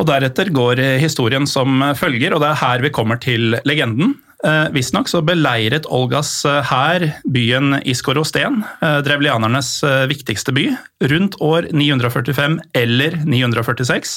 [0.00, 4.16] Og Deretter går historien som følger, og det er her vi kommer til legenden.
[4.42, 10.64] Eh, Visstnok så beleiret Olgas eh, hær byen Iskorosten, eh, drevlianernes eh, viktigste by,
[11.12, 14.16] rundt år 945 eller 946.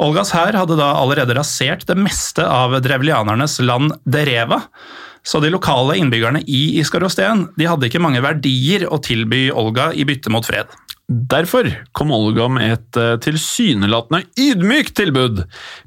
[0.00, 4.62] Olgas hær hadde da allerede rasert det meste av drevlianernes land Dereva.
[5.22, 10.06] Så de lokale innbyggerne i Iskarosten de hadde ikke mange verdier å tilby Olga i
[10.08, 10.70] bytte mot fred.
[11.12, 15.42] Derfor kom Olga med et eh, tilsynelatende ydmykt tilbud.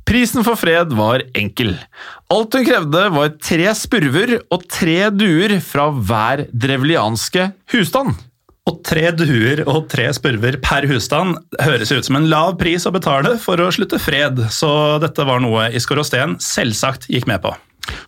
[0.06, 1.74] Prisen for fred var enkel.
[2.34, 8.13] Alt hun krevde var tre spurver og tre duer fra hver drevlianske husstand.
[8.69, 12.93] Og tre duer og tre spurver per husstand høres ut som en lav pris å
[12.93, 17.54] betale for å slutte fred, så dette var noe Iskorosten selvsagt gikk med på.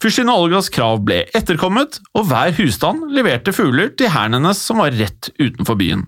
[0.02, 4.96] Fyrstinne Olgas krav ble etterkommet, og hver husstand leverte fugler til hæren hennes som var
[4.98, 6.06] rett utenfor byen.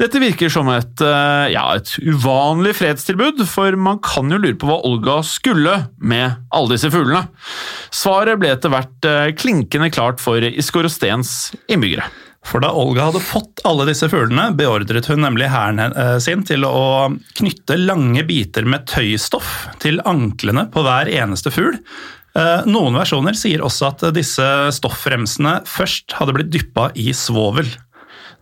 [0.00, 4.68] Dette virker som et, eh, ja, et uvanlig fredstilbud, for man kan jo lure på
[4.68, 7.28] hva Olga skulle med alle disse fuglene.
[7.92, 12.08] Svaret ble etter hvert eh, klinkende klart for Iskorostens innbyggere.
[12.42, 16.66] For da Olga hadde fått alle disse fuglene, beordret hun nemlig hæren eh, sin til
[16.66, 21.78] å knytte lange biter med tøystoff til anklene på hver eneste fugl,
[22.66, 27.68] noen versjoner sier også at disse stoffremsene først hadde blitt dyppa i svovel.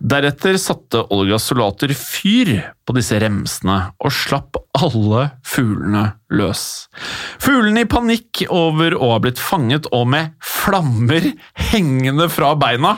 [0.01, 2.55] Deretter satte Olgas soldater fyr
[2.87, 6.63] på disse remsene og slapp alle fuglene løs.
[7.41, 11.29] Fuglene i panikk over å ha blitt fanget og med flammer
[11.69, 12.95] hengende fra beina,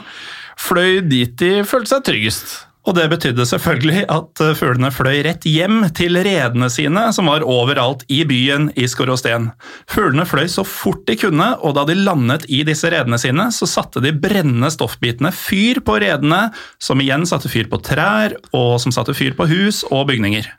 [0.56, 2.54] fløy dit de følte seg tryggest.
[2.84, 7.44] Og det betydde selvfølgelig at eh, fuglene fløy rett hjem til redene sine, som var
[7.48, 9.50] overalt i byen i Skorosten.
[9.90, 13.68] Fuglene fløy så fort de kunne, og da de landet i disse redene sine, så
[13.70, 16.50] satte de brennende stoffbitene fyr på redene,
[16.82, 20.50] som igjen satte fyr på trær, og som satte fyr på hus og bygninger.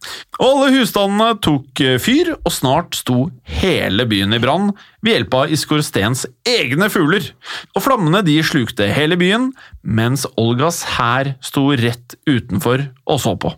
[0.42, 3.30] Alle husstandene tok eh, fyr, og snart sto
[3.62, 4.72] hele byen i brann
[5.06, 7.30] ved hjelp av Iskorstens egne fugler.
[7.78, 9.52] Og flammene de slukte hele byen,
[9.86, 13.54] mens Olgas hær sto rett utenfor og så på.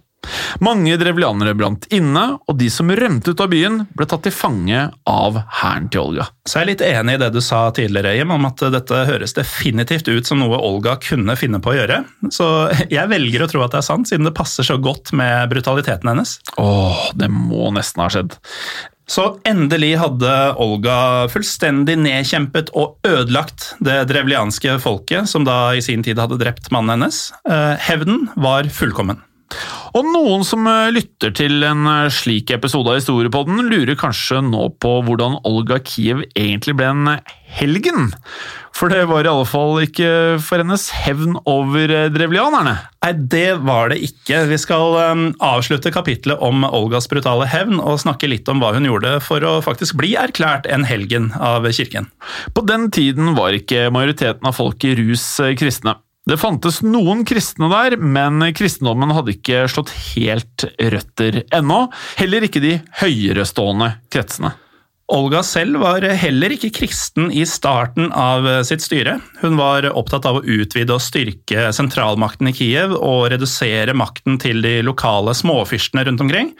[0.63, 4.81] Mange drevlianere brant inne, og de som rømte ut av byen, ble tatt til fange
[5.07, 6.27] av hæren til Olga.
[6.47, 9.35] Så jeg er litt enig i det du sa tidligere, Jim, om at dette høres
[9.37, 12.01] definitivt ut som noe Olga kunne finne på å gjøre.
[12.33, 12.49] Så
[12.91, 16.11] jeg velger å tro at det er sant, siden det passer så godt med brutaliteten
[16.11, 16.37] hennes.
[16.59, 18.37] Åh, det må nesten ha skjedd.
[19.07, 26.03] Så endelig hadde Olga fullstendig nedkjempet og ødelagt det drevlianske folket, som da i sin
[26.03, 27.29] tid hadde drept mannen hennes.
[27.47, 29.23] Eh, hevnen var fullkommen.
[29.97, 34.69] Og noen som eh, lytter til en eh, slik episode av Historiepodden, lurer kanskje nå
[34.81, 37.11] på hvordan Olga Kiev egentlig ble en
[37.57, 38.11] helgen?
[38.77, 40.09] For det var i alle fall ikke
[40.43, 42.75] for hennes hevn over eh, drevlianerne.
[43.07, 44.43] Nei, det var det ikke.
[44.51, 48.85] Vi skal um, avslutte kapitlet om Olgas brutale hevn og snakke litt om hva hun
[48.85, 52.11] gjorde for å faktisk bli erklært en helgen av kirken.
[52.53, 55.25] På den tiden var ikke majoriteten av folket rus
[55.57, 55.95] kristne.
[56.27, 61.85] Det fantes noen kristne der, men kristendommen hadde ikke slått helt røtter ennå.
[62.19, 64.51] Heller ikke de høyerestående kretsene.
[65.15, 69.21] Olga selv var heller ikke kristen i starten av sitt styre.
[69.39, 74.59] Hun var opptatt av å utvide og styrke sentralmakten i Kiev og redusere makten til
[74.65, 76.51] de lokale småfyrstene rundt omkring.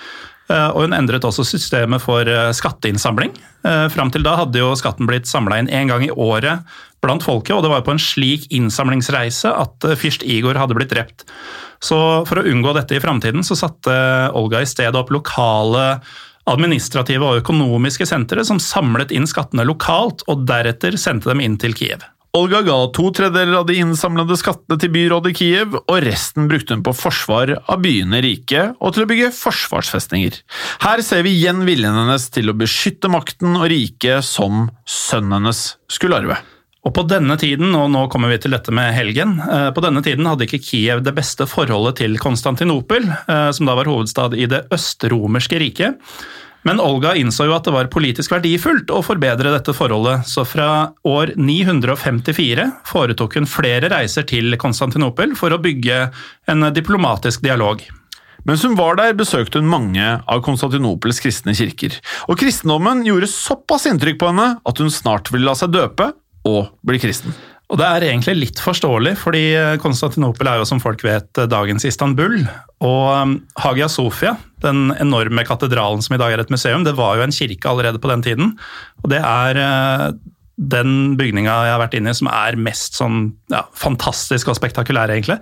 [0.48, 3.34] Eh, og hun endret også systemet for eh, skatteinnsamling.
[3.68, 6.64] Eh, fram til da hadde jo skatten blitt samla inn én gang i året
[7.04, 11.28] blant folket, og det var på en slik innsamlingsreise at fyrst Igor hadde blitt drept.
[11.84, 13.94] Så for å unngå dette i framtiden, så satte
[14.38, 16.00] Olga i stedet opp lokale
[16.48, 21.76] administrative og økonomiske sentre som samlet inn skattene lokalt, og deretter sendte dem inn til
[21.78, 22.06] Kiev.
[22.38, 26.76] Olga ga to tredjedeler av de innsamlede skattene til byrådet i Kiev, og resten brukte
[26.76, 30.36] hun på forsvar av byene rike og til å bygge forsvarsfestninger.
[30.84, 35.64] Her ser vi igjen viljen hennes til å beskytte makten og riket som sønnen hennes
[35.92, 36.38] skulle arve.
[36.88, 40.00] Og på denne tiden, og nå kommer vi til dette med helgen, eh, på denne
[40.06, 44.48] tiden hadde ikke Kiev det beste forholdet til Konstantinopel, eh, som da var hovedstad i
[44.48, 46.00] det østromerske riket.
[46.64, 50.94] Men Olga innså jo at det var politisk verdifullt å forbedre dette forholdet, så fra
[51.04, 56.10] år 954 foretok hun flere reiser til Konstantinopel for å bygge
[56.48, 57.84] en diplomatisk dialog.
[58.48, 62.00] Mens hun var der, besøkte hun mange av Konstantinopels kristne kirker.
[62.32, 66.14] Og kristendommen gjorde såpass inntrykk på henne at hun snart ville la seg døpe
[66.48, 67.36] og bli kristen.
[67.68, 69.44] Og Det er egentlig litt forståelig, fordi
[69.84, 72.40] Konstantinopel er jo som folk vet dagens Istanbul.
[72.88, 77.18] Og um, Hagia Sofia, den enorme katedralen som i dag er et museum, det var
[77.18, 78.54] jo en kirke allerede på den tiden.
[79.04, 80.06] Og det er uh,
[80.58, 85.12] den bygninga jeg har vært inne i som er mest sånn ja, fantastisk og spektakulær,
[85.12, 85.42] egentlig.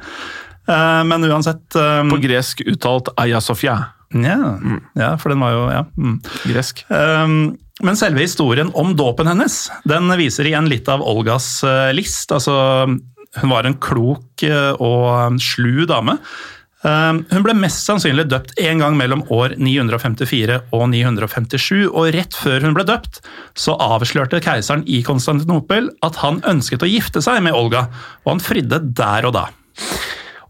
[0.66, 3.78] Uh, men uansett um, På gresk uttalt Aya Sofia.
[4.16, 4.82] Ja, mm.
[4.98, 6.18] ja, for den var jo ja, mm.
[6.50, 6.82] gresk.
[6.90, 7.54] Um,
[7.84, 12.32] men selve historien om dåpen hennes den viser igjen litt av Olgas eh, list.
[12.32, 12.56] Altså,
[13.42, 16.16] hun var en klok eh, og slu dame.
[16.86, 22.40] Eh, hun ble mest sannsynlig døpt en gang mellom år 954 og 957, og rett
[22.40, 23.20] før hun ble døpt,
[23.60, 27.90] så avslørte keiseren i Konstantinopel at han ønsket å gifte seg med Olga,
[28.24, 29.50] og han fridde der og da.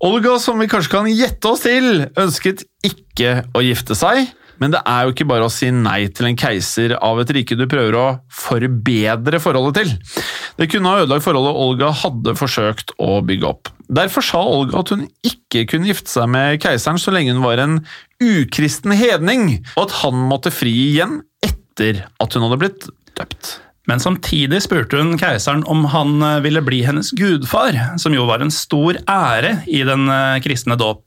[0.05, 4.27] Olga, som vi kanskje kan gjette oss til, ønsket ikke å gifte seg.
[4.61, 7.57] Men det er jo ikke bare å si nei til en keiser av et rike
[7.59, 10.21] du prøver å forbedre forholdet til.
[10.59, 13.71] Det kunne ha ødelagt forholdet Olga hadde forsøkt å bygge opp.
[13.91, 17.61] Derfor sa Olga at hun ikke kunne gifte seg med keiseren så lenge hun var
[17.61, 17.81] en
[18.23, 22.89] ukristen hedning, og at han måtte fri igjen etter at hun hadde blitt
[23.19, 23.57] døpt.
[23.89, 28.41] Men samtidig spurte hun keiseren om han eh, ville bli hennes gudfar, som jo var
[28.41, 31.05] en stor ære i den eh, kristne dåp.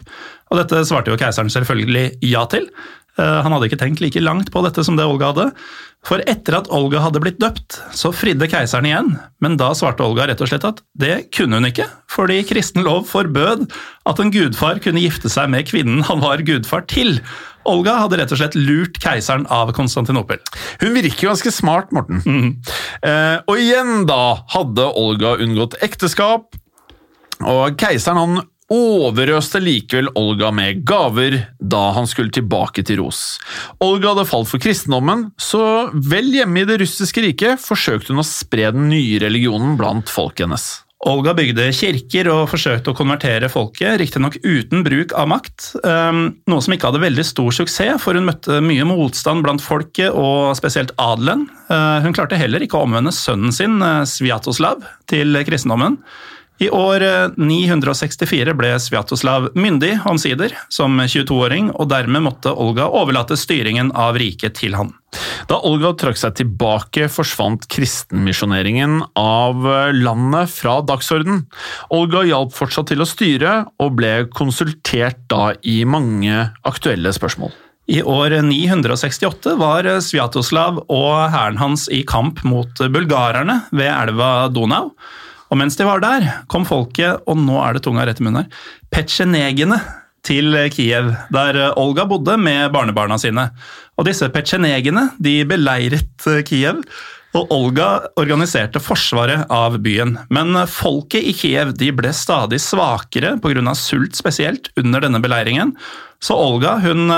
[0.49, 2.68] Og dette svarte jo keiseren selvfølgelig ja til,
[3.18, 5.46] han hadde ikke tenkt like langt på dette som det Olga hadde.
[6.06, 9.10] For etter at Olga hadde blitt døpt, så fridde keiseren igjen,
[9.42, 13.08] men da svarte Olga rett og slett at det kunne hun ikke, fordi kristen lov
[13.10, 13.66] forbød
[14.08, 17.18] at en gudfar kunne gifte seg med kvinnen han var gudfar til.
[17.68, 20.40] Olga hadde rett og slett lurt keiseren av Konstantinopel.
[20.80, 22.22] Hun virker jo ganske smart, Morten.
[22.24, 22.52] Mm.
[23.02, 26.54] Eh, og igjen da hadde Olga unngått ekteskap,
[27.42, 33.38] og keiseren han overøste likevel Olga med gaver da han skulle tilbake til Ros.
[33.84, 38.28] Olga hadde falt for kristendommen, så vel hjemme i det russiske riket forsøkte hun å
[38.28, 40.68] spre den nye religionen blant folket hennes.
[41.06, 45.68] Olga bygde kirker og forsøkte å konvertere folket, riktignok uten bruk av makt.
[45.86, 50.10] Ehm, noe som ikke hadde veldig stor suksess, for hun møtte mye motstand blant folket,
[50.10, 51.46] og spesielt adelen.
[51.70, 56.02] Eh, hun klarte heller ikke å omvende sønnen sin, eh, Sviatoslav, til kristendommen.
[56.59, 57.02] I år
[57.38, 64.56] 964 ble Svjatoslav myndig, omsider, som 22-åring, og dermed måtte Olga overlate styringen av riket
[64.59, 64.90] til han.
[65.48, 71.44] Da Olga trakk seg tilbake, forsvant kristenmisjoneringen av landet fra dagsorden.
[71.94, 77.54] Olga hjalp fortsatt til å styre, og ble konsultert da i mange aktuelle spørsmål.
[77.88, 84.90] I år 968 var Svjatoslav og hæren hans i kamp mot bulgarerne ved elva Donau.
[85.49, 88.44] Og mens de var der, kom folket, og nå er det tunga rett i munnen
[88.44, 89.80] her, petsjenegene
[90.26, 93.49] til Kiev, der Olga bodde med barnebarna sine.
[93.96, 96.82] Og disse petsjenegene de beleiret Kiev,
[97.36, 97.86] og Olga
[98.18, 100.14] organiserte forsvaret av byen.
[100.32, 103.74] Men folket i Kiev de ble stadig svakere pga.
[103.76, 105.74] sult spesielt under denne beleiringen.
[106.24, 107.12] Så Olga hun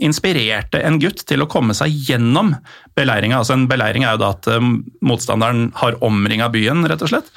[0.00, 2.54] inspirerte en gutt til å komme seg gjennom
[2.96, 3.38] beleiringa.
[3.38, 4.48] Altså en beleiring er jo da at
[5.04, 7.30] motstanderen har omringa byen, rett og slett.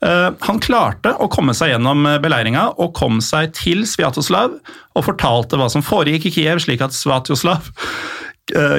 [0.00, 4.54] Han klarte å komme seg gjennom beleiringa og kom seg til Sviatoslav
[4.96, 7.68] og fortalte hva som foregikk i Kiev, slik at Svjatoslav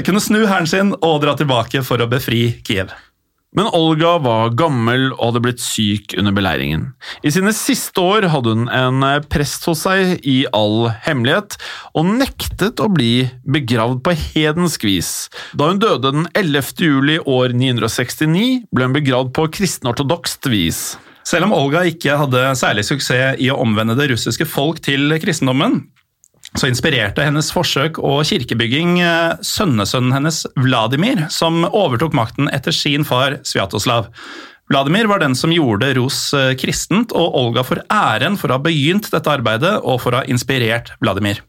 [0.03, 2.89] kunne snu hæren sin og dra tilbake for å befri Kiev.
[3.51, 6.86] Men Olga var gammel og hadde blitt syk under beleiringen.
[7.19, 11.57] I sine siste år hadde hun en prest hos seg i all hemmelighet,
[11.91, 15.11] og nektet å bli begravd på hedensk vis.
[15.51, 16.80] Da hun døde den 11.
[16.80, 20.84] juli år 969, ble hun begravd på kristenortodokst vis.
[21.28, 25.84] Selv om Olga ikke hadde særlig suksess i å omvende det russiske folk til kristendommen,
[26.57, 28.97] så inspirerte hennes forsøk og kirkebygging
[29.45, 34.09] sønnesønnen hennes Vladimir, som overtok makten etter sin far Sviatoslav.
[34.72, 39.09] Vladimir var den som gjorde Ros kristent, og Olga får æren for å ha begynt
[39.13, 41.39] dette arbeidet og for å ha inspirert Vladimir.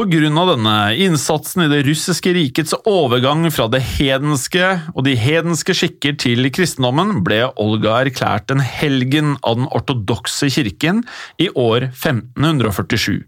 [0.00, 6.14] Av denne innsatsen i det russiske rikets overgang fra det hedenske og de hedenske skikker
[6.22, 11.02] til kristendommen, ble Olga erklært en helgen av den ortodokse kirken
[11.36, 13.18] i år 1547.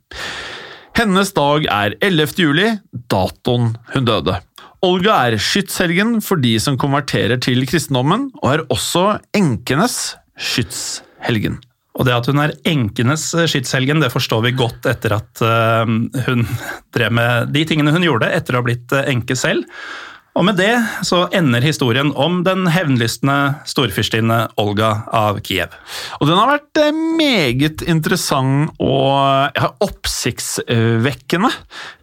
[0.96, 2.40] Hennes dag er 11.
[2.40, 2.70] juli,
[3.12, 4.38] datoen hun døde.
[4.80, 11.60] Olga er skytshelgen for de som konverterer til kristendommen, og er også enkenes skytshelgen.
[11.92, 15.42] Og det at hun er enkenes skytshelgen, det forstår vi godt etter at
[16.26, 16.46] hun
[16.96, 19.68] drev med de tingene hun gjorde etter å ha blitt enke selv.
[20.32, 20.72] Og med det
[21.04, 23.36] så ender historien om den hevnlystne
[23.68, 25.74] storfyrstinne Olga av Kiev.
[26.20, 26.80] Og den har vært
[27.18, 31.50] meget interessant og ja, oppsiktsvekkende.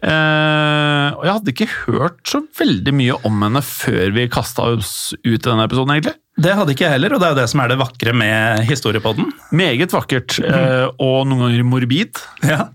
[0.06, 4.92] Eh, og jeg hadde ikke hørt så veldig mye om henne før vi kasta oss
[5.24, 6.14] ut i denne episoden, egentlig.
[6.40, 8.62] Det hadde ikke jeg heller, og det er jo det som er det vakre med
[8.68, 9.32] historiepodden.
[9.58, 12.22] Meget vakkert, eh, og noen ganger morbid.
[12.46, 12.68] Ja.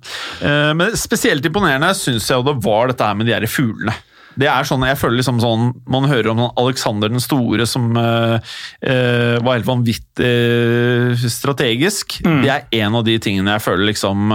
[0.44, 3.96] Eh, men spesielt imponerende syns jeg det var dette her med de her fuglene.
[4.40, 7.92] Det er sånn, jeg føler liksom sånn, Man hører om sånn Alexander den store som
[7.98, 10.32] uh, uh, var helt vanvittig
[11.16, 12.18] uh, strategisk.
[12.26, 12.42] Mm.
[12.44, 14.34] Det er en av de tingene jeg føler liksom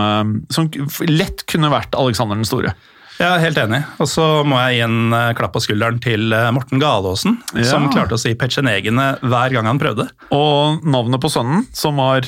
[0.53, 0.69] som
[1.09, 2.73] lett kunne vært Alexander den store.
[3.21, 3.83] Er helt enig.
[4.01, 7.67] Og så må jeg gi en klapp på skulderen til Morten Galaasen, Ja.
[7.69, 10.09] som klarte å si petsjenegene hver gang han prøvde.
[10.33, 12.25] Og navnet på sønnen, som var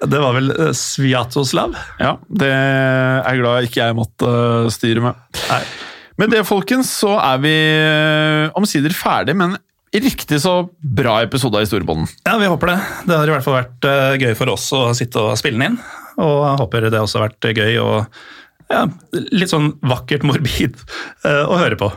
[0.00, 1.74] Det var vel Sviatoslav?
[2.00, 4.30] Ja, det er jeg glad ikke jeg måtte
[4.72, 5.24] styre med.
[5.50, 5.64] Nei.
[6.20, 9.54] Med det, folkens, så er vi eh, omsider ferdig, men
[9.94, 12.10] riktig så bra episode av Historiebånden.
[12.26, 12.76] Ja, vi håper det.
[13.08, 15.70] Det har i hvert fall vært eh, gøy for oss å sitte og spille den
[15.70, 15.78] inn.
[16.20, 18.20] Og jeg håper det også har vært gøy og
[18.70, 18.84] ja,
[19.32, 20.76] litt sånn vakkert morbid
[21.24, 21.88] eh, å høre på.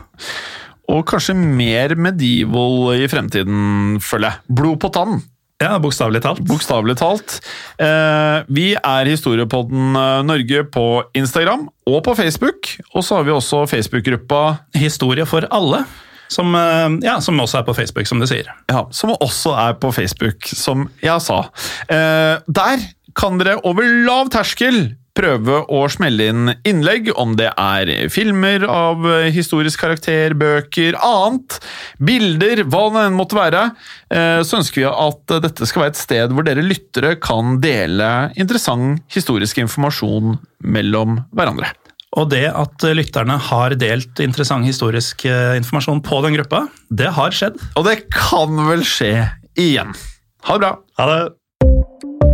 [0.94, 4.54] Og kanskje mer medieval i fremtiden, føler jeg.
[4.56, 5.20] Blod på tann.
[5.64, 6.42] Ja, bokstavelig talt.
[6.44, 7.38] Bokstavelig talt.
[7.80, 10.86] Eh, vi er Historiepodden eh, Norge på
[11.16, 12.74] Instagram og på Facebook.
[12.92, 14.42] Og så har vi også Facebook-gruppa
[14.76, 15.84] Historie for alle,
[16.28, 18.50] som, eh, ja, som også er på Facebook, som du sier.
[18.68, 21.46] ja, som også er på Facebook, som jeg sa.
[21.88, 22.84] Eh, der
[23.16, 29.04] kan dere over lav terskel prøve å smelle inn innlegg, om det er filmer av
[29.08, 31.60] eh, historisk karakter, bøker, annet,
[32.02, 33.68] bilder, hva det enn måtte være.
[34.10, 38.10] Eh, så ønsker vi at dette skal være et sted hvor dere lyttere kan dele
[38.40, 41.70] interessant historisk informasjon mellom hverandre.
[42.14, 47.34] Og det at lytterne har delt interessant historisk eh, informasjon på den gruppa, det har
[47.34, 47.58] skjedd.
[47.78, 49.16] Og det kan vel skje
[49.58, 49.94] igjen.
[50.46, 50.76] Ha det bra!
[51.00, 52.33] Ha det!